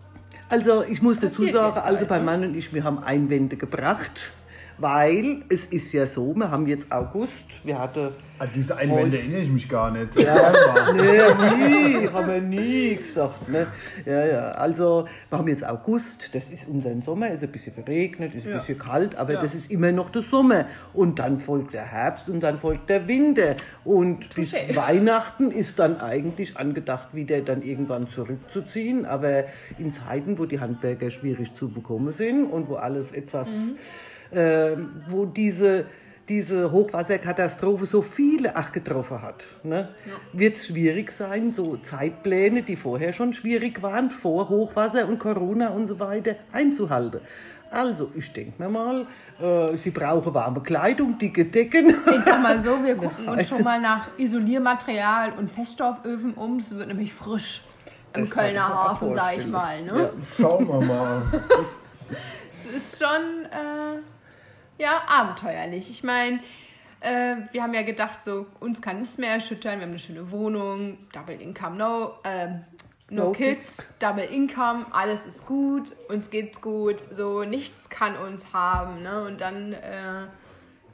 Also 0.50 0.84
ich 0.84 1.02
muss 1.02 1.20
dazu 1.20 1.46
sagen, 1.48 1.78
also 1.78 2.00
halt, 2.00 2.08
bei? 2.08 2.20
Mann 2.20 2.44
und 2.44 2.56
ich, 2.56 2.74
wir 2.74 2.84
haben 2.84 3.00
Einwände 3.00 3.58
gebracht, 3.58 4.34
weil 4.78 5.44
es 5.50 5.66
ist 5.68 5.92
ja 5.94 6.06
so, 6.06 6.34
wir 6.36 6.52
haben 6.52 6.68
jetzt 6.68 6.92
August, 6.92 7.46
wir 7.64 7.80
hatten 7.80 8.10
An 8.40 8.50
diese 8.54 8.78
Einwände 8.78 9.18
erinnere 9.18 9.42
ich 9.42 9.50
mich 9.50 9.68
gar 9.68 9.90
nicht. 9.90 10.16
Mal. 10.16 10.94
Nee, 10.96 12.04
nie, 12.04 12.08
haben 12.10 12.28
wir 12.28 12.42
nie 12.42 12.96
gesagt. 12.98 13.50
Ne? 13.50 13.66
Ja, 14.06 14.26
ja. 14.26 14.52
Also, 14.52 15.08
wir 15.30 15.38
haben 15.40 15.48
jetzt 15.48 15.66
August, 15.68 16.36
das 16.36 16.50
ist 16.50 16.68
unser 16.68 16.94
Sommer, 17.02 17.32
ist 17.32 17.44
ein 17.44 17.52
bisschen 17.52 17.74
verregnet, 17.74 18.36
ist 18.36 18.46
ein 18.46 18.52
Ja. 18.52 18.58
bisschen 18.60 18.78
kalt, 18.78 19.16
aber 19.16 19.34
Ja. 19.34 19.42
das 19.42 19.56
ist 19.56 19.72
immer 19.72 19.92
noch 19.92 20.12
der 20.12 20.22
Sommer. 20.22 20.66
Und 20.94 21.18
dann 21.18 21.40
folgt 21.40 21.74
der 21.74 21.86
Herbst 21.86 22.30
und 22.30 22.42
dann 22.42 22.60
folgt 22.60 22.90
der 22.92 23.08
Winter. 23.08 23.56
Und 23.84 24.34
bis. 24.36 24.54
Weihnachten 24.76 25.50
ist 25.50 25.80
dann 25.80 26.00
eigentlich 26.00 26.58
angedacht, 26.58 27.08
wieder 27.14 27.42
dann 27.42 27.64
irgendwann 27.64 28.08
zurückzuziehen. 28.08 29.06
Aber 29.08 29.46
in 29.80 29.92
Zeiten, 29.92 30.38
wo 30.38 30.46
die 30.46 30.60
Handwerker 30.60 31.10
schwierig 31.10 31.56
zu 31.56 31.70
bekommen 31.70 32.12
sind 32.14 32.46
und 32.46 32.70
wo 32.70 32.76
alles 32.76 33.12
etwas, 33.14 33.48
ähm, 34.32 35.04
wo 35.10 35.26
diese 35.26 35.86
diese 36.30 36.72
Hochwasserkatastrophe 36.74 37.86
so 37.86 38.02
viele 38.02 38.54
Ach 38.56 38.74
getroffen 38.74 39.22
hat, 39.22 39.46
ne, 39.64 39.90
wird 40.34 40.58
es 40.58 40.68
schwierig 40.68 41.10
sein, 41.12 41.54
so 41.54 41.78
Zeitpläne, 41.78 42.64
die 42.64 42.76
vorher 42.76 43.14
schon 43.14 43.34
schwierig 43.34 43.82
waren, 43.82 44.12
vor 44.12 44.50
Hochwasser 44.50 45.08
und 45.08 45.20
Corona 45.20 45.70
und 45.70 45.88
so 45.88 45.98
weiter, 46.00 46.36
einzuhalten. 46.52 47.22
Also, 47.72 48.12
ich 48.14 48.32
denke 48.34 48.62
mir 48.62 48.68
mal, 48.70 49.08
äh, 49.42 49.78
Sie 49.78 49.90
brauchen 49.92 50.34
warme 50.34 50.62
Kleidung, 50.62 51.18
dicke 51.18 51.46
Decken. 51.46 51.90
Ich 51.90 52.22
sag 52.26 52.42
mal 52.42 52.60
so, 52.62 52.84
wir 52.84 52.96
gucken 52.98 53.28
uns 53.30 53.38
Also- 53.38 53.56
schon 53.56 53.64
mal 53.64 53.80
nach 53.80 54.08
Isoliermaterial 54.18 55.32
und 55.38 55.50
Feststofföfen 55.50 56.34
um. 56.34 56.58
Es 56.58 56.76
wird 56.76 56.88
nämlich 56.90 57.14
frisch 57.14 57.62
im 58.14 58.22
Das 58.22 58.32
Kölner 58.32 58.68
Hafen, 58.68 59.14
sag 59.14 59.38
ich 59.38 59.48
mal. 59.48 59.82
Ne? 59.82 59.94
Ja. 59.98 60.10
Schauen 60.38 60.68
wir 60.68 60.82
mal. 60.82 61.22
Es 62.70 62.84
ist 62.94 63.00
schon 63.02 63.46
äh, 63.46 64.00
ja, 64.78 65.04
abenteuerlich. 65.08 65.90
Ich 65.90 66.04
meine, 66.04 66.40
äh, 67.00 67.36
wir 67.52 67.64
haben 67.64 67.74
ja 67.74 67.84
gedacht, 67.84 68.24
so 68.24 68.48
uns 68.60 68.82
kann 68.82 69.02
nichts 69.02 69.18
mehr 69.18 69.32
erschüttern. 69.32 69.80
Wir 69.80 69.84
haben 69.84 69.92
eine 69.92 70.00
schöne 70.00 70.32
Wohnung, 70.32 70.98
Double 71.14 71.40
Income, 71.40 71.76
no, 71.76 72.14
ähm, 72.24 72.64
no, 73.10 73.26
No 73.26 73.32
kids, 73.32 73.98
Double 74.00 74.24
Income, 74.24 74.88
alles 74.92 75.26
ist 75.26 75.46
gut, 75.46 75.96
uns 76.10 76.30
geht's 76.30 76.62
gut, 76.62 77.00
so 77.00 77.44
nichts 77.44 77.90
kann 77.90 78.18
uns 78.18 78.54
haben. 78.54 79.04
Ne? 79.04 79.24
Und 79.26 79.42
dann 79.42 79.74
äh, 79.74 80.28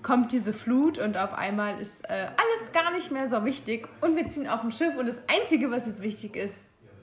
kommt 0.03 0.31
diese 0.31 0.53
Flut 0.53 0.97
und 0.97 1.17
auf 1.17 1.33
einmal 1.33 1.79
ist 1.79 1.93
äh, 2.03 2.27
alles 2.35 2.71
gar 2.73 2.91
nicht 2.91 3.11
mehr 3.11 3.29
so 3.29 3.45
wichtig 3.45 3.87
und 4.01 4.15
wir 4.15 4.27
ziehen 4.27 4.47
auf 4.47 4.61
dem 4.61 4.71
Schiff 4.71 4.95
und 4.97 5.07
das 5.07 5.17
Einzige, 5.27 5.71
was 5.71 5.87
jetzt 5.87 6.01
wichtig 6.01 6.35
ist, 6.35 6.55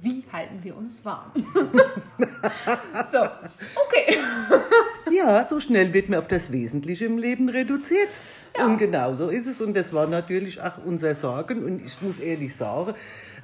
wie 0.02 0.24
halten 0.32 0.60
wir 0.62 0.76
uns 0.76 1.04
warm? 1.04 1.32
so, 3.12 3.18
okay. 3.86 4.18
Ja, 5.10 5.46
so 5.46 5.60
schnell 5.60 5.92
wird 5.92 6.08
man 6.08 6.18
auf 6.18 6.28
das 6.28 6.52
Wesentliche 6.52 7.06
im 7.06 7.18
Leben 7.18 7.48
reduziert. 7.48 8.08
Und 8.64 8.78
genau 8.78 9.14
so 9.14 9.28
ist 9.28 9.46
es. 9.46 9.60
Und 9.60 9.76
das 9.76 9.92
war 9.92 10.06
natürlich 10.06 10.60
auch 10.60 10.84
unser 10.84 11.14
Sorgen. 11.14 11.64
Und 11.64 11.84
ich 11.84 12.00
muss 12.02 12.18
ehrlich 12.18 12.54
sagen, 12.54 12.94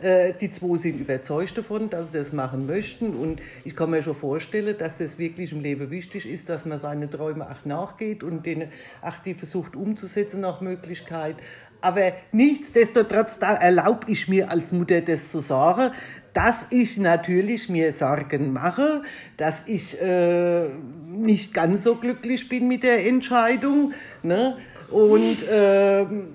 äh, 0.01 0.33
die 0.41 0.51
zwei 0.51 0.77
sind 0.77 1.01
überzeugt 1.01 1.57
davon, 1.57 1.89
dass 1.91 2.11
sie 2.11 2.19
das 2.19 2.33
machen 2.33 2.67
möchten. 2.67 3.15
Und 3.15 3.41
ich 3.65 3.77
kann 3.77 3.91
mir 3.91 4.03
schon 4.03 4.15
vorstellen, 4.15 4.77
dass 4.79 4.99
das 4.99 5.19
wirklich 5.19 5.53
im 5.53 5.61
Leben 5.61 5.91
wichtig 5.91 6.29
ist, 6.29 6.49
dass 6.49 6.65
man 6.65 6.79
seine 6.79 7.09
Träume 7.09 7.49
auch 7.51 7.65
nachgeht 7.65 8.23
und 8.23 8.45
denen 8.47 8.71
auch 9.01 9.19
die 9.25 9.35
versucht 9.35 9.77
umzusetzen 9.77 10.41
nach 10.41 10.61
Möglichkeit. 10.61 11.37
Aber 11.81 12.13
nichtsdestotrotz, 12.33 13.39
da 13.39 13.55
erlaube 13.55 14.11
ich 14.11 14.29
mir 14.29 14.51
als 14.51 14.73
Mutter 14.73 15.01
das 15.03 15.31
zu 15.31 15.41
sagen, 15.41 15.93
dass 16.37 16.66
ich 16.69 16.99
natürlich 16.99 17.71
mir 17.71 17.95
Sorgen 17.95 18.52
mache, 18.52 19.02
dass 19.38 19.66
ich 19.69 19.99
äh, 20.02 20.69
nicht 21.09 21.55
ganz 21.55 21.83
so 21.83 21.95
glücklich 21.95 22.50
bin 22.50 22.69
mit 22.69 22.83
der 22.83 23.07
Entscheidung. 23.07 23.95
Ne? 24.23 24.59
Und 24.90 25.38
ähm, 25.50 26.28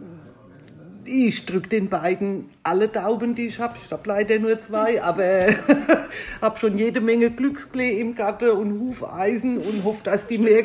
ich 1.05 1.45
drücke 1.45 1.69
den 1.69 1.89
beiden 1.89 2.49
alle 2.63 2.87
Daumen, 2.87 3.35
die 3.35 3.45
ich 3.45 3.59
habe. 3.59 3.75
Ich 3.83 3.91
habe 3.91 4.07
leider 4.07 4.39
nur 4.39 4.59
zwei, 4.59 5.03
aber 5.03 5.49
habe 6.41 6.57
schon 6.57 6.79
jede 6.79 6.99
Menge 6.99 7.29
Glücksklee 7.29 7.99
im 7.99 8.15
Garten 8.15 8.49
und 8.49 8.79
Hufeisen 8.79 9.59
und 9.59 9.83
hoffe, 9.83 10.03
dass 10.03 10.27
die 10.27 10.39
mehr 10.39 10.63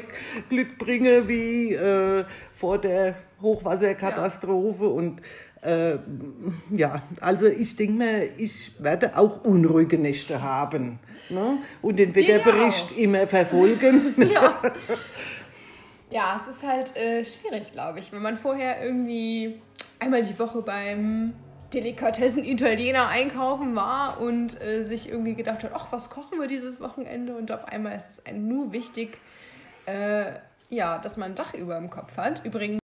Glück 0.49 0.78
bringen 0.78 1.28
wie 1.28 1.75
äh, 1.75 2.25
vor 2.55 2.78
der 2.78 3.16
Hochwasserkatastrophe. 3.43 4.87
Und 4.87 5.21
äh, 5.67 5.99
ja, 6.71 7.03
also 7.21 7.47
ich 7.47 7.77
denke 7.77 7.95
mir, 7.95 8.25
ich 8.39 8.73
werde 8.79 9.19
auch 9.19 9.45
unruhige 9.45 9.99
Nächte 9.99 10.43
haben. 10.43 10.99
Ne? 11.29 11.59
Und 11.83 11.99
den 11.99 12.11
ja 12.11 12.15
Wetterbericht 12.15 12.97
immer 12.97 13.27
verfolgen. 13.27 14.15
Ja. 14.33 14.61
Ja, 16.09 16.41
es 16.41 16.47
ist 16.47 16.63
halt 16.63 16.97
äh, 16.97 17.25
schwierig, 17.25 17.73
glaube 17.73 17.99
ich, 17.99 18.13
wenn 18.13 18.23
man 18.23 18.39
vorher 18.39 18.81
irgendwie 18.81 19.61
einmal 19.99 20.23
die 20.23 20.39
Woche 20.39 20.63
beim 20.63 21.35
Delikatessen-Italiener 21.75 23.09
einkaufen 23.09 23.75
war 23.75 24.21
und 24.21 24.61
äh, 24.63 24.85
sich 24.85 25.09
irgendwie 25.09 25.35
gedacht 25.35 25.65
hat, 25.65 25.73
ach, 25.75 25.89
was 25.91 26.09
kochen 26.09 26.39
wir 26.39 26.47
dieses 26.47 26.81
Wochenende? 26.81 27.35
Und 27.35 27.51
auf 27.51 27.65
einmal 27.65 27.97
ist 27.97 28.09
es 28.09 28.27
einem 28.27 28.47
nur 28.47 28.73
wichtig, 28.73 29.19
äh, 29.87 30.27
ja, 30.71 30.99
dass 30.99 31.17
man 31.17 31.33
ein 31.33 31.35
Dach 31.35 31.55
über 31.55 31.77
dem 31.77 31.91
Kopf 31.91 32.17
hat. 32.17 32.45
Übrigens. 32.45 32.79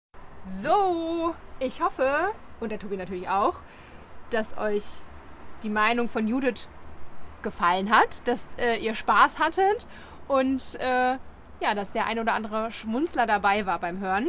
So, 0.62 1.34
ich 1.58 1.80
hoffe, 1.82 2.30
und 2.60 2.70
der 2.70 2.78
Tobi 2.78 2.96
natürlich 2.96 3.28
auch, 3.28 3.54
dass 4.30 4.56
euch 4.56 4.84
die 5.64 5.70
Meinung 5.70 6.08
von 6.08 6.28
Judith 6.28 6.68
gefallen 7.42 7.90
hat, 7.90 8.28
dass 8.28 8.54
äh, 8.58 8.76
ihr 8.76 8.94
Spaß 8.94 9.40
hattet 9.40 9.88
und 10.28 10.78
äh, 10.78 11.16
ja, 11.60 11.74
dass 11.74 11.90
der 11.90 12.06
ein 12.06 12.20
oder 12.20 12.34
andere 12.34 12.70
Schmunzler 12.70 13.26
dabei 13.26 13.66
war 13.66 13.80
beim 13.80 13.98
Hören. 13.98 14.28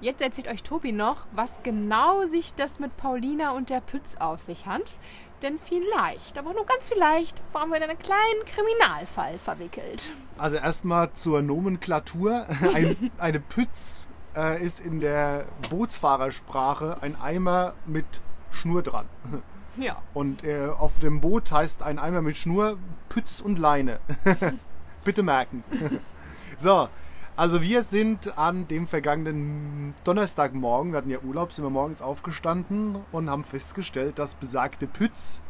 Jetzt 0.00 0.22
erzählt 0.22 0.48
euch 0.48 0.62
Tobi 0.62 0.92
noch, 0.92 1.26
was 1.32 1.52
genau 1.62 2.24
sich 2.24 2.54
das 2.54 2.78
mit 2.78 2.96
Paulina 2.96 3.50
und 3.50 3.68
der 3.68 3.80
Pütz 3.80 4.16
auf 4.18 4.40
sich 4.40 4.64
hat. 4.64 4.98
Denn 5.42 5.58
vielleicht, 5.58 6.38
aber 6.38 6.54
nur 6.54 6.64
ganz 6.64 6.88
vielleicht, 6.88 7.42
waren 7.52 7.68
wir 7.68 7.76
in 7.76 7.82
einen 7.82 7.98
kleinen 7.98 8.44
Kriminalfall 8.46 9.38
verwickelt. 9.38 10.12
Also 10.38 10.56
erstmal 10.56 11.12
zur 11.12 11.42
Nomenklatur. 11.42 12.46
Ein, 12.74 13.10
eine 13.18 13.38
Pütz 13.38 14.07
äh, 14.36 14.62
ist 14.62 14.80
in 14.80 15.00
der 15.00 15.46
Bootsfahrersprache 15.70 16.98
ein 17.00 17.20
Eimer 17.20 17.74
mit 17.86 18.06
Schnur 18.50 18.82
dran. 18.82 19.06
Ja. 19.80 20.02
Und 20.12 20.42
äh, 20.42 20.70
auf 20.76 20.98
dem 20.98 21.20
Boot 21.20 21.52
heißt 21.52 21.84
ein 21.84 22.00
Eimer 22.00 22.20
mit 22.20 22.36
Schnur 22.36 22.78
Pütz 23.08 23.40
und 23.40 23.60
Leine. 23.60 24.00
Bitte 25.04 25.22
merken. 25.22 25.62
so, 26.58 26.88
also 27.36 27.62
wir 27.62 27.84
sind 27.84 28.36
an 28.36 28.66
dem 28.66 28.88
vergangenen 28.88 29.94
Donnerstagmorgen, 30.02 30.90
wir 30.90 30.96
hatten 30.96 31.10
ja 31.10 31.20
Urlaub, 31.20 31.52
sind 31.52 31.64
wir 31.64 31.70
morgens 31.70 32.02
aufgestanden 32.02 32.96
und 33.12 33.30
haben 33.30 33.44
festgestellt, 33.44 34.18
dass 34.18 34.34
besagte 34.34 34.88
Pütz 34.88 35.40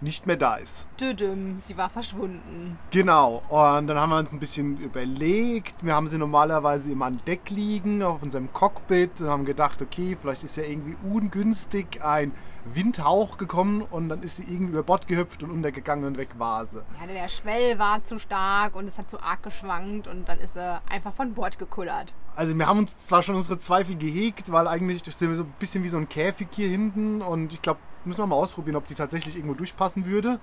nicht 0.00 0.26
mehr 0.26 0.36
da 0.36 0.56
ist. 0.56 0.86
Düdüm, 0.98 1.60
sie 1.60 1.76
war 1.76 1.90
verschwunden. 1.90 2.78
Genau, 2.90 3.42
und 3.48 3.86
dann 3.86 3.98
haben 3.98 4.10
wir 4.10 4.18
uns 4.18 4.32
ein 4.32 4.40
bisschen 4.40 4.78
überlegt. 4.78 5.84
Wir 5.84 5.94
haben 5.94 6.08
sie 6.08 6.18
normalerweise 6.18 6.90
immer 6.90 7.06
an 7.06 7.20
Deck 7.26 7.50
liegen, 7.50 8.02
auf 8.02 8.22
unserem 8.22 8.52
Cockpit 8.52 9.20
und 9.20 9.28
haben 9.28 9.44
gedacht, 9.44 9.82
okay, 9.82 10.16
vielleicht 10.20 10.44
ist 10.44 10.56
ja 10.56 10.64
irgendwie 10.64 10.96
ungünstig 11.08 12.02
ein 12.02 12.32
Windhauch 12.64 13.38
gekommen 13.38 13.82
und 13.82 14.08
dann 14.08 14.22
ist 14.22 14.36
sie 14.36 14.42
irgendwie 14.42 14.72
über 14.72 14.82
Bord 14.82 15.08
gehüpft 15.08 15.42
und 15.42 15.50
untergegangen 15.50 16.04
und 16.04 16.18
weg 16.18 16.30
war 16.38 16.66
sie. 16.66 16.82
Ja, 17.00 17.06
der 17.06 17.28
Schwell 17.28 17.78
war 17.78 18.02
zu 18.02 18.18
stark 18.18 18.76
und 18.76 18.86
es 18.86 18.98
hat 18.98 19.10
zu 19.10 19.20
arg 19.20 19.42
geschwankt 19.42 20.06
und 20.06 20.28
dann 20.28 20.38
ist 20.38 20.56
er 20.56 20.82
einfach 20.88 21.12
von 21.12 21.34
Bord 21.34 21.58
gekullert. 21.58 22.12
Also 22.36 22.56
wir 22.56 22.66
haben 22.66 22.78
uns 22.78 22.96
zwar 22.98 23.22
schon 23.22 23.34
unsere 23.34 23.58
Zweifel 23.58 23.96
gehegt, 23.96 24.52
weil 24.52 24.68
eigentlich 24.68 25.02
sind 25.04 25.30
wir 25.30 25.36
so 25.36 25.44
ein 25.44 25.54
bisschen 25.58 25.84
wie 25.84 25.88
so 25.88 25.96
ein 25.96 26.08
Käfig 26.08 26.48
hier 26.52 26.68
hinten 26.68 27.22
und 27.22 27.52
ich 27.52 27.62
glaube, 27.62 27.80
müssen 28.04 28.20
wir 28.20 28.26
mal 28.26 28.36
ausprobieren, 28.36 28.76
ob 28.76 28.86
die 28.86 28.94
tatsächlich 28.94 29.36
irgendwo 29.36 29.54
durchpassen 29.54 30.06
würde. 30.06 30.38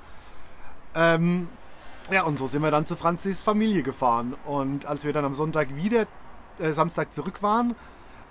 Ähm, 0.95 1.47
ja, 2.11 2.23
und 2.23 2.39
so 2.39 2.47
sind 2.47 2.61
wir 2.61 2.71
dann 2.71 2.85
zu 2.85 2.95
Franzis 2.95 3.43
Familie 3.43 3.83
gefahren. 3.83 4.35
Und 4.45 4.85
als 4.85 5.03
wir 5.03 5.13
dann 5.13 5.25
am 5.25 5.35
Sonntag 5.35 5.75
wieder, 5.75 6.07
äh, 6.59 6.71
Samstag 6.71 7.13
zurück 7.13 7.43
waren, 7.43 7.75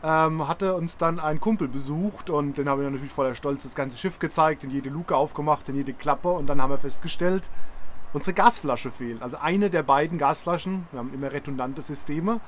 ähm, 0.03 0.47
hatte 0.47 0.75
uns 0.75 0.97
dann 0.97 1.19
ein 1.19 1.41
Kumpel 1.41 1.69
besucht 1.69 2.31
und 2.31 2.59
den 2.59 2.69
haben 2.69 2.81
wir 2.81 2.89
natürlich 2.89 3.13
voller 3.13 3.35
Stolz 3.35 3.63
das 3.63 3.75
ganze 3.75 3.99
Schiff 3.99 4.19
gezeigt, 4.19 4.65
in 4.65 4.71
jede 4.71 4.91
Luke 4.91 5.17
aufgemacht, 5.17 5.69
in 5.69 5.77
jede 5.77 5.93
Klappe 5.93 6.29
und 6.29 6.47
dann 6.47 6.61
haben 6.63 6.71
wir 6.71 6.79
festgestellt, 6.79 7.51
unsere 8.13 8.35
Gasflasche 8.35 8.91
fehlt. 8.91 9.23
Also 9.23 9.39
eine 9.39 9.71
der 9.71 9.83
beiden 9.83 10.19
Gasflaschen, 10.19 10.87
wir 10.91 11.01
haben 11.01 11.13
immer 11.15 11.33
redundante 11.33 11.83
Systeme, 11.83 12.41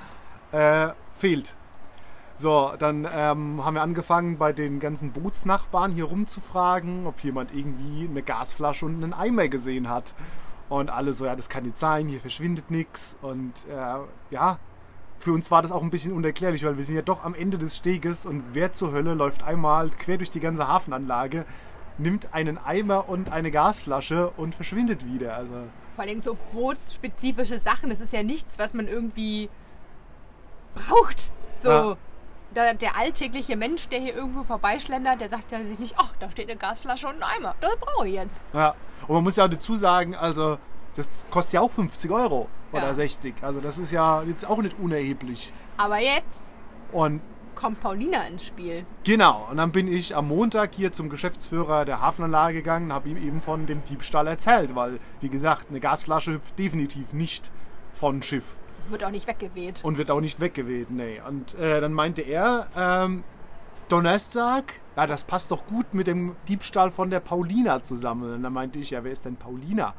äh, 0.52 0.88
fehlt. 1.16 1.56
So, 2.38 2.72
dann 2.78 3.04
ähm, 3.12 3.64
haben 3.64 3.74
wir 3.74 3.82
angefangen, 3.82 4.38
bei 4.38 4.52
den 4.52 4.78
ganzen 4.78 5.10
Bootsnachbarn 5.10 5.90
hier 5.90 6.04
rumzufragen, 6.04 7.06
ob 7.06 7.18
jemand 7.24 7.52
irgendwie 7.52 8.08
eine 8.08 8.22
Gasflasche 8.22 8.86
und 8.86 9.02
einen 9.02 9.12
Eimer 9.12 9.48
gesehen 9.48 9.88
hat. 9.88 10.14
Und 10.68 10.88
alle 10.90 11.14
so, 11.14 11.26
ja, 11.26 11.34
das 11.34 11.48
kann 11.48 11.64
nicht 11.64 11.78
sein, 11.78 12.06
hier 12.06 12.20
verschwindet 12.20 12.70
nichts. 12.70 13.16
Und 13.22 13.54
äh, 13.68 13.96
ja, 14.30 14.58
für 15.18 15.32
uns 15.32 15.50
war 15.50 15.62
das 15.62 15.72
auch 15.72 15.82
ein 15.82 15.90
bisschen 15.90 16.12
unerklärlich, 16.12 16.64
weil 16.64 16.76
wir 16.76 16.84
sind 16.84 16.94
ja 16.94 17.02
doch 17.02 17.24
am 17.24 17.34
Ende 17.34 17.58
des 17.58 17.76
Steges 17.76 18.24
und 18.24 18.44
wer 18.52 18.72
zur 18.72 18.92
Hölle 18.92 19.14
läuft 19.14 19.42
einmal 19.42 19.90
quer 19.90 20.18
durch 20.18 20.30
die 20.30 20.40
ganze 20.40 20.68
Hafenanlage, 20.68 21.44
nimmt 21.98 22.34
einen 22.34 22.56
Eimer 22.56 23.08
und 23.08 23.32
eine 23.32 23.50
Gasflasche 23.50 24.30
und 24.36 24.54
verschwindet 24.54 25.04
wieder. 25.04 25.34
Also 25.34 25.54
Vor 25.96 26.04
allem 26.04 26.20
so 26.20 26.36
bootsspezifische 26.52 27.58
Sachen. 27.58 27.90
Das 27.90 27.98
ist 27.98 28.12
ja 28.12 28.22
nichts, 28.22 28.60
was 28.60 28.74
man 28.74 28.86
irgendwie 28.86 29.48
braucht. 30.76 31.32
So. 31.56 31.68
Ja. 31.68 31.96
Der, 32.54 32.74
der 32.74 32.96
alltägliche 32.96 33.56
Mensch, 33.56 33.88
der 33.88 34.00
hier 34.00 34.14
irgendwo 34.14 34.42
vorbeischlendert, 34.42 35.20
der 35.20 35.28
sagt 35.28 35.52
ja 35.52 35.60
sich 35.62 35.78
nicht, 35.78 35.94
ach, 35.98 36.14
da 36.18 36.30
steht 36.30 36.48
eine 36.50 36.58
Gasflasche 36.58 37.06
und 37.06 37.16
ein 37.16 37.22
Eimer. 37.22 37.54
Das 37.60 37.76
brauche 37.76 38.08
ich 38.08 38.14
jetzt. 38.14 38.42
Ja, 38.54 38.74
und 39.06 39.14
man 39.16 39.24
muss 39.24 39.36
ja 39.36 39.44
auch 39.44 39.48
dazu 39.50 39.76
sagen, 39.76 40.14
also 40.16 40.58
das 40.96 41.26
kostet 41.30 41.54
ja 41.54 41.60
auch 41.60 41.70
50 41.70 42.10
Euro 42.10 42.48
oder 42.72 42.88
Ja. 42.88 42.94
60. 42.94 43.34
Also 43.42 43.60
das 43.60 43.78
ist 43.78 43.92
ja 43.92 44.22
jetzt 44.22 44.46
auch 44.48 44.58
nicht 44.62 44.78
unerheblich. 44.78 45.52
Aber 45.76 45.98
jetzt 45.98 46.54
Und 46.90 47.20
kommt 47.54 47.80
Paulina 47.80 48.22
ins 48.26 48.46
Spiel. 48.46 48.84
genau, 49.04 49.48
und 49.50 49.56
dann 49.58 49.70
bin 49.72 49.86
ich 49.86 50.16
am 50.16 50.28
Montag 50.28 50.74
hier 50.74 50.90
zum 50.92 51.10
Geschäftsführer 51.10 51.84
der 51.84 52.00
Hafenanlage 52.00 52.54
gegangen, 52.58 52.92
habe 52.92 53.08
ihm 53.10 53.16
eben 53.16 53.40
von 53.42 53.66
dem 53.66 53.84
Diebstahl 53.84 54.26
erzählt, 54.26 54.74
weil, 54.74 54.98
wie 55.20 55.28
gesagt, 55.28 55.66
eine 55.68 55.80
Gasflasche 55.80 56.32
hüpft 56.34 56.58
definitiv 56.58 57.12
nicht 57.12 57.50
von 57.94 58.22
Schiff 58.22 58.58
Wird 58.90 59.04
auch 59.04 59.10
nicht 59.10 59.26
weggeweht. 59.26 59.84
und 59.84 59.98
wird 59.98 60.10
auch 60.10 60.20
nicht 60.20 60.40
weggeweht, 60.40 60.90
nee. 60.90 61.20
Und 61.26 61.54
äh, 61.54 61.80
dann 61.80 61.92
meinte 61.92 62.22
er, 62.22 62.68
ähm, 62.76 63.24
Donnerstag, 63.88 64.74
ja, 64.96 65.06
das 65.06 65.24
passt 65.24 65.50
doch 65.50 65.66
gut 65.66 65.94
mit 65.94 66.06
dem 66.06 66.36
Diebstahl 66.46 66.90
von 66.90 67.10
der 67.10 67.20
Paulina 67.20 67.82
zusammen. 67.82 68.34
Und 68.34 68.42
dann 68.42 68.52
meinte 68.52 68.78
ich, 68.78 68.90
ja, 68.90 69.02
wer 69.04 69.12
ist 69.12 69.24
denn 69.24 69.36
Paulina? 69.36 69.94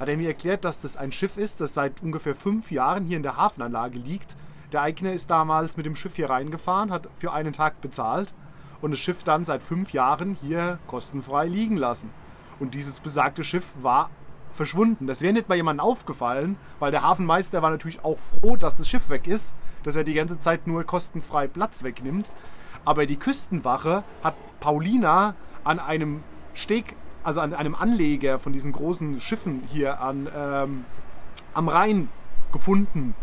Hat 0.00 0.08
er 0.08 0.16
mir 0.16 0.28
erklärt, 0.28 0.64
dass 0.64 0.80
das 0.80 0.96
ein 0.96 1.12
Schiff 1.12 1.36
ist, 1.36 1.60
das 1.60 1.74
seit 1.74 2.02
ungefähr 2.02 2.34
fünf 2.34 2.70
Jahren 2.70 3.04
hier 3.04 3.16
in 3.16 3.22
der 3.22 3.36
Hafenanlage 3.36 3.98
liegt. 3.98 4.36
Der 4.72 4.82
Eigner 4.82 5.12
ist 5.12 5.30
damals 5.30 5.76
mit 5.76 5.86
dem 5.86 5.94
Schiff 5.94 6.16
hier 6.16 6.30
reingefahren, 6.30 6.90
hat 6.90 7.08
für 7.18 7.32
einen 7.32 7.52
Tag 7.52 7.80
bezahlt 7.80 8.32
und 8.80 8.90
das 8.90 9.00
Schiff 9.00 9.22
dann 9.22 9.44
seit 9.44 9.62
fünf 9.62 9.92
Jahren 9.92 10.36
hier 10.40 10.78
kostenfrei 10.86 11.46
liegen 11.46 11.76
lassen. 11.76 12.10
Und 12.58 12.74
dieses 12.74 13.00
besagte 13.00 13.44
Schiff 13.44 13.72
war 13.82 14.10
verschwunden. 14.54 15.06
Das 15.06 15.20
wäre 15.20 15.32
nicht 15.32 15.48
mal 15.48 15.56
jemandem 15.56 15.84
aufgefallen, 15.84 16.56
weil 16.78 16.90
der 16.90 17.02
Hafenmeister 17.02 17.62
war 17.62 17.70
natürlich 17.70 18.04
auch 18.04 18.18
froh, 18.18 18.56
dass 18.56 18.76
das 18.76 18.88
Schiff 18.88 19.08
weg 19.10 19.26
ist, 19.26 19.54
dass 19.82 19.96
er 19.96 20.04
die 20.04 20.14
ganze 20.14 20.38
Zeit 20.38 20.66
nur 20.66 20.84
kostenfrei 20.84 21.46
Platz 21.46 21.82
wegnimmt. 21.82 22.30
Aber 22.84 23.06
die 23.06 23.16
Küstenwache 23.16 24.04
hat 24.22 24.34
Paulina 24.60 25.34
an 25.64 25.78
einem 25.78 26.20
Steg, 26.54 26.96
also 27.22 27.40
an 27.40 27.54
einem 27.54 27.74
Anleger 27.74 28.38
von 28.38 28.52
diesen 28.52 28.72
großen 28.72 29.20
Schiffen 29.20 29.62
hier 29.70 30.00
an, 30.00 30.28
ähm, 30.36 30.84
am 31.54 31.68
Rhein 31.68 32.08
gefunden. 32.52 33.14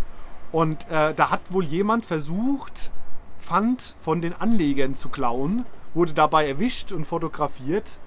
Und 0.51 0.89
äh, 0.89 1.13
da 1.13 1.29
hat 1.29 1.41
wohl 1.49 1.63
jemand 1.63 2.05
versucht, 2.05 2.91
Pfand 3.39 3.95
von 4.01 4.21
den 4.21 4.33
Anlegern 4.33 4.95
zu 4.95 5.09
klauen, 5.09 5.65
wurde 5.93 6.13
dabei 6.13 6.47
erwischt 6.47 6.91
und 6.91 7.05
fotografiert 7.05 7.99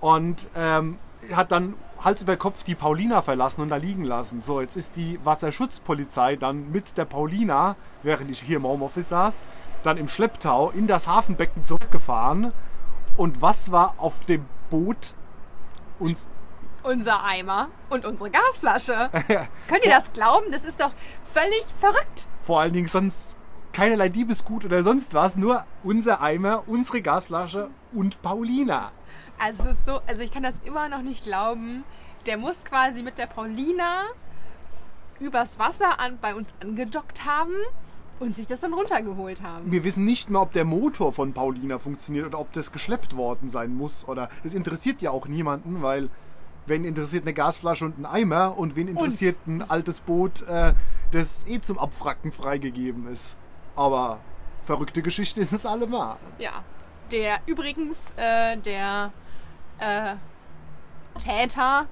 und 0.00 0.48
ähm, 0.54 0.98
hat 1.32 1.52
dann 1.52 1.74
Hals 2.04 2.20
über 2.20 2.36
Kopf 2.36 2.64
die 2.64 2.74
Paulina 2.74 3.22
verlassen 3.22 3.62
und 3.62 3.70
da 3.70 3.76
liegen 3.76 4.04
lassen. 4.04 4.42
So, 4.42 4.60
jetzt 4.60 4.76
ist 4.76 4.96
die 4.96 5.18
Wasserschutzpolizei 5.24 6.36
dann 6.36 6.70
mit 6.70 6.98
der 6.98 7.06
Paulina, 7.06 7.76
während 8.02 8.30
ich 8.30 8.40
hier 8.40 8.58
im 8.58 8.64
Homeoffice 8.64 9.08
saß, 9.08 9.42
dann 9.82 9.96
im 9.96 10.08
Schlepptau 10.08 10.70
in 10.70 10.86
das 10.86 11.06
Hafenbecken 11.06 11.64
zurückgefahren. 11.64 12.52
Und 13.16 13.40
was 13.40 13.72
war 13.72 13.94
auf 13.96 14.24
dem 14.26 14.44
Boot? 14.68 15.14
Uns, 15.98 16.26
Unser 16.82 17.24
Eimer 17.24 17.68
und 17.88 18.04
unsere 18.04 18.30
Gasflasche. 18.30 19.08
Könnt 19.68 19.84
ihr 19.84 19.90
das 19.90 20.12
glauben? 20.12 20.50
Das 20.52 20.64
ist 20.64 20.80
doch 20.80 20.90
völlig 21.32 21.64
verrückt. 21.80 22.26
vor 22.42 22.60
allen 22.60 22.74
Dingen 22.74 22.88
sonst 22.88 23.38
keinerlei 23.72 24.08
Diebesgut 24.10 24.64
oder 24.66 24.82
sonst 24.82 25.14
was, 25.14 25.36
nur 25.36 25.64
unser 25.82 26.20
Eimer, 26.20 26.64
unsere 26.66 27.00
Gasflasche 27.00 27.70
und 27.94 28.20
Paulina. 28.22 28.92
Also 29.38 29.64
es 29.64 29.78
ist 29.78 29.86
so, 29.86 30.00
also 30.06 30.20
ich 30.20 30.30
kann 30.30 30.42
das 30.42 30.58
immer 30.64 30.88
noch 30.88 31.02
nicht 31.02 31.24
glauben. 31.24 31.84
Der 32.26 32.36
muss 32.38 32.64
quasi 32.64 33.02
mit 33.02 33.18
der 33.18 33.26
Paulina 33.26 34.02
übers 35.20 35.58
Wasser 35.58 36.00
an, 36.00 36.18
bei 36.20 36.34
uns 36.34 36.48
angedockt 36.60 37.24
haben 37.24 37.54
und 38.20 38.36
sich 38.36 38.46
das 38.46 38.60
dann 38.60 38.72
runtergeholt 38.72 39.42
haben. 39.42 39.70
Wir 39.70 39.84
wissen 39.84 40.04
nicht 40.04 40.30
mehr, 40.30 40.40
ob 40.42 40.52
der 40.52 40.64
Motor 40.64 41.12
von 41.12 41.32
Paulina 41.32 41.78
funktioniert 41.78 42.26
oder 42.26 42.40
ob 42.40 42.52
das 42.52 42.72
geschleppt 42.72 43.16
worden 43.16 43.48
sein 43.48 43.74
muss. 43.74 44.06
Oder 44.08 44.28
das 44.42 44.54
interessiert 44.54 45.02
ja 45.02 45.10
auch 45.10 45.26
niemanden, 45.26 45.82
weil 45.82 46.08
wen 46.66 46.84
interessiert 46.84 47.24
eine 47.24 47.34
Gasflasche 47.34 47.84
und 47.84 47.98
ein 47.98 48.06
Eimer 48.06 48.56
und 48.56 48.76
wen 48.76 48.88
interessiert 48.88 49.38
ein 49.46 49.68
altes 49.68 50.00
Boot, 50.00 50.42
äh, 50.42 50.74
das 51.10 51.46
eh 51.46 51.60
zum 51.60 51.78
Abwracken 51.78 52.32
freigegeben 52.32 53.08
ist. 53.08 53.36
Aber 53.76 54.20
verrückte 54.64 55.02
Geschichte 55.02 55.40
ist 55.40 55.52
es 55.52 55.66
allemal. 55.66 56.16
Ja. 56.38 56.64
Der 57.14 57.38
übrigens, 57.46 58.06
äh, 58.16 58.56
der 58.56 59.12
äh, 59.78 60.16
Täter, 61.16 61.86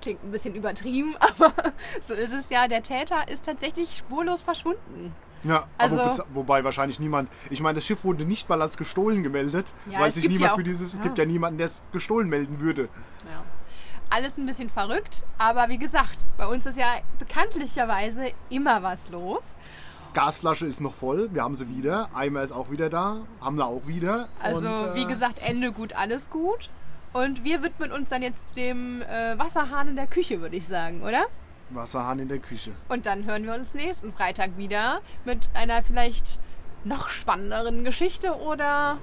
klingt 0.00 0.24
ein 0.24 0.30
bisschen 0.30 0.54
übertrieben, 0.54 1.14
aber 1.20 1.52
so 2.00 2.14
ist 2.14 2.32
es 2.32 2.48
ja, 2.48 2.66
der 2.66 2.82
Täter 2.82 3.28
ist 3.28 3.44
tatsächlich 3.44 3.98
spurlos 3.98 4.40
verschwunden. 4.40 5.14
Ja, 5.44 5.66
Also- 5.76 6.24
wobei 6.32 6.64
wahrscheinlich 6.64 6.98
niemand. 7.00 7.30
Ich 7.50 7.60
meine, 7.60 7.74
das 7.76 7.84
Schiff 7.84 8.02
wurde 8.02 8.24
nicht 8.24 8.48
mal 8.48 8.62
als 8.62 8.78
gestohlen 8.78 9.22
gemeldet, 9.22 9.66
Ja, 9.90 10.00
weil 10.00 10.08
es 10.08 10.16
sich 10.16 10.24
niemand 10.24 10.40
ja 10.40 10.52
auch- 10.52 10.56
für 10.56 10.62
dieses. 10.64 10.88
Es 10.88 10.94
ja. 10.94 11.02
gibt 11.02 11.18
ja 11.18 11.26
niemanden, 11.26 11.58
der 11.58 11.66
es 11.66 11.82
gestohlen 11.92 12.30
melden 12.30 12.60
würde. 12.60 12.84
Ja. 13.30 13.42
Alles 14.08 14.38
ein 14.38 14.46
bisschen 14.46 14.70
verrückt, 14.70 15.22
aber 15.36 15.68
wie 15.68 15.78
gesagt, 15.78 16.24
bei 16.38 16.46
uns 16.46 16.64
ist 16.64 16.78
ja 16.78 16.94
bekanntlicherweise 17.18 18.32
immer 18.48 18.82
was 18.82 19.10
los. 19.10 19.42
Gasflasche 20.12 20.66
ist 20.66 20.80
noch 20.80 20.94
voll, 20.94 21.28
wir 21.32 21.42
haben 21.42 21.54
sie 21.54 21.68
wieder. 21.68 22.08
Eimer 22.14 22.42
ist 22.42 22.52
auch 22.52 22.70
wieder 22.70 22.88
da, 22.90 23.18
haben 23.40 23.56
wir 23.56 23.66
auch 23.66 23.86
wieder. 23.86 24.28
Also 24.42 24.68
Und, 24.68 24.74
äh, 24.74 24.94
wie 24.94 25.04
gesagt, 25.04 25.40
Ende 25.42 25.72
gut, 25.72 25.92
alles 25.92 26.30
gut. 26.30 26.70
Und 27.12 27.44
wir 27.44 27.62
widmen 27.62 27.92
uns 27.92 28.08
dann 28.08 28.22
jetzt 28.22 28.56
dem 28.56 29.02
äh, 29.02 29.38
Wasserhahn 29.38 29.88
in 29.88 29.96
der 29.96 30.06
Küche, 30.06 30.40
würde 30.40 30.56
ich 30.56 30.66
sagen, 30.66 31.02
oder? 31.02 31.24
Wasserhahn 31.70 32.18
in 32.18 32.28
der 32.28 32.38
Küche. 32.38 32.72
Und 32.88 33.06
dann 33.06 33.24
hören 33.24 33.44
wir 33.44 33.54
uns 33.54 33.74
nächsten 33.74 34.12
Freitag 34.12 34.56
wieder 34.56 35.00
mit 35.24 35.48
einer 35.54 35.82
vielleicht 35.82 36.38
noch 36.84 37.08
spannenderen 37.08 37.84
Geschichte 37.84 38.34
oder 38.40 38.98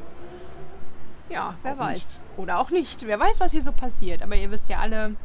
ja, 1.30 1.56
wer 1.64 1.74
Auch 1.74 1.80
weiß. 1.80 1.96
nicht. 1.96 2.08
Oder 2.38 2.60
auch 2.60 2.70
nicht. 2.70 3.06
Wer 3.06 3.20
weiß, 3.20 3.40
was 3.40 3.52
hier 3.52 3.62
so 3.62 3.72
passiert. 3.72 4.22
Aber 4.24 4.36
ihr 4.36 4.52
wisst 4.52 4.70
ja 4.70 4.80
alle, 4.80 5.16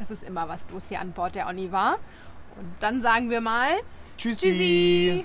es 0.00 0.10
ist 0.10 0.22
immer 0.22 0.48
was 0.48 0.66
los 0.70 0.88
hier 0.88 1.00
an 1.00 1.12
Bord 1.12 1.34
der 1.34 1.46
Oni 1.48 1.70
war. 1.70 1.94
Und 2.58 2.72
dann 2.80 3.02
sagen 3.02 3.30
wir 3.30 3.40
mal 3.40 3.70
Tschüssi. 4.18 4.50
Tschüssi. 4.50 5.24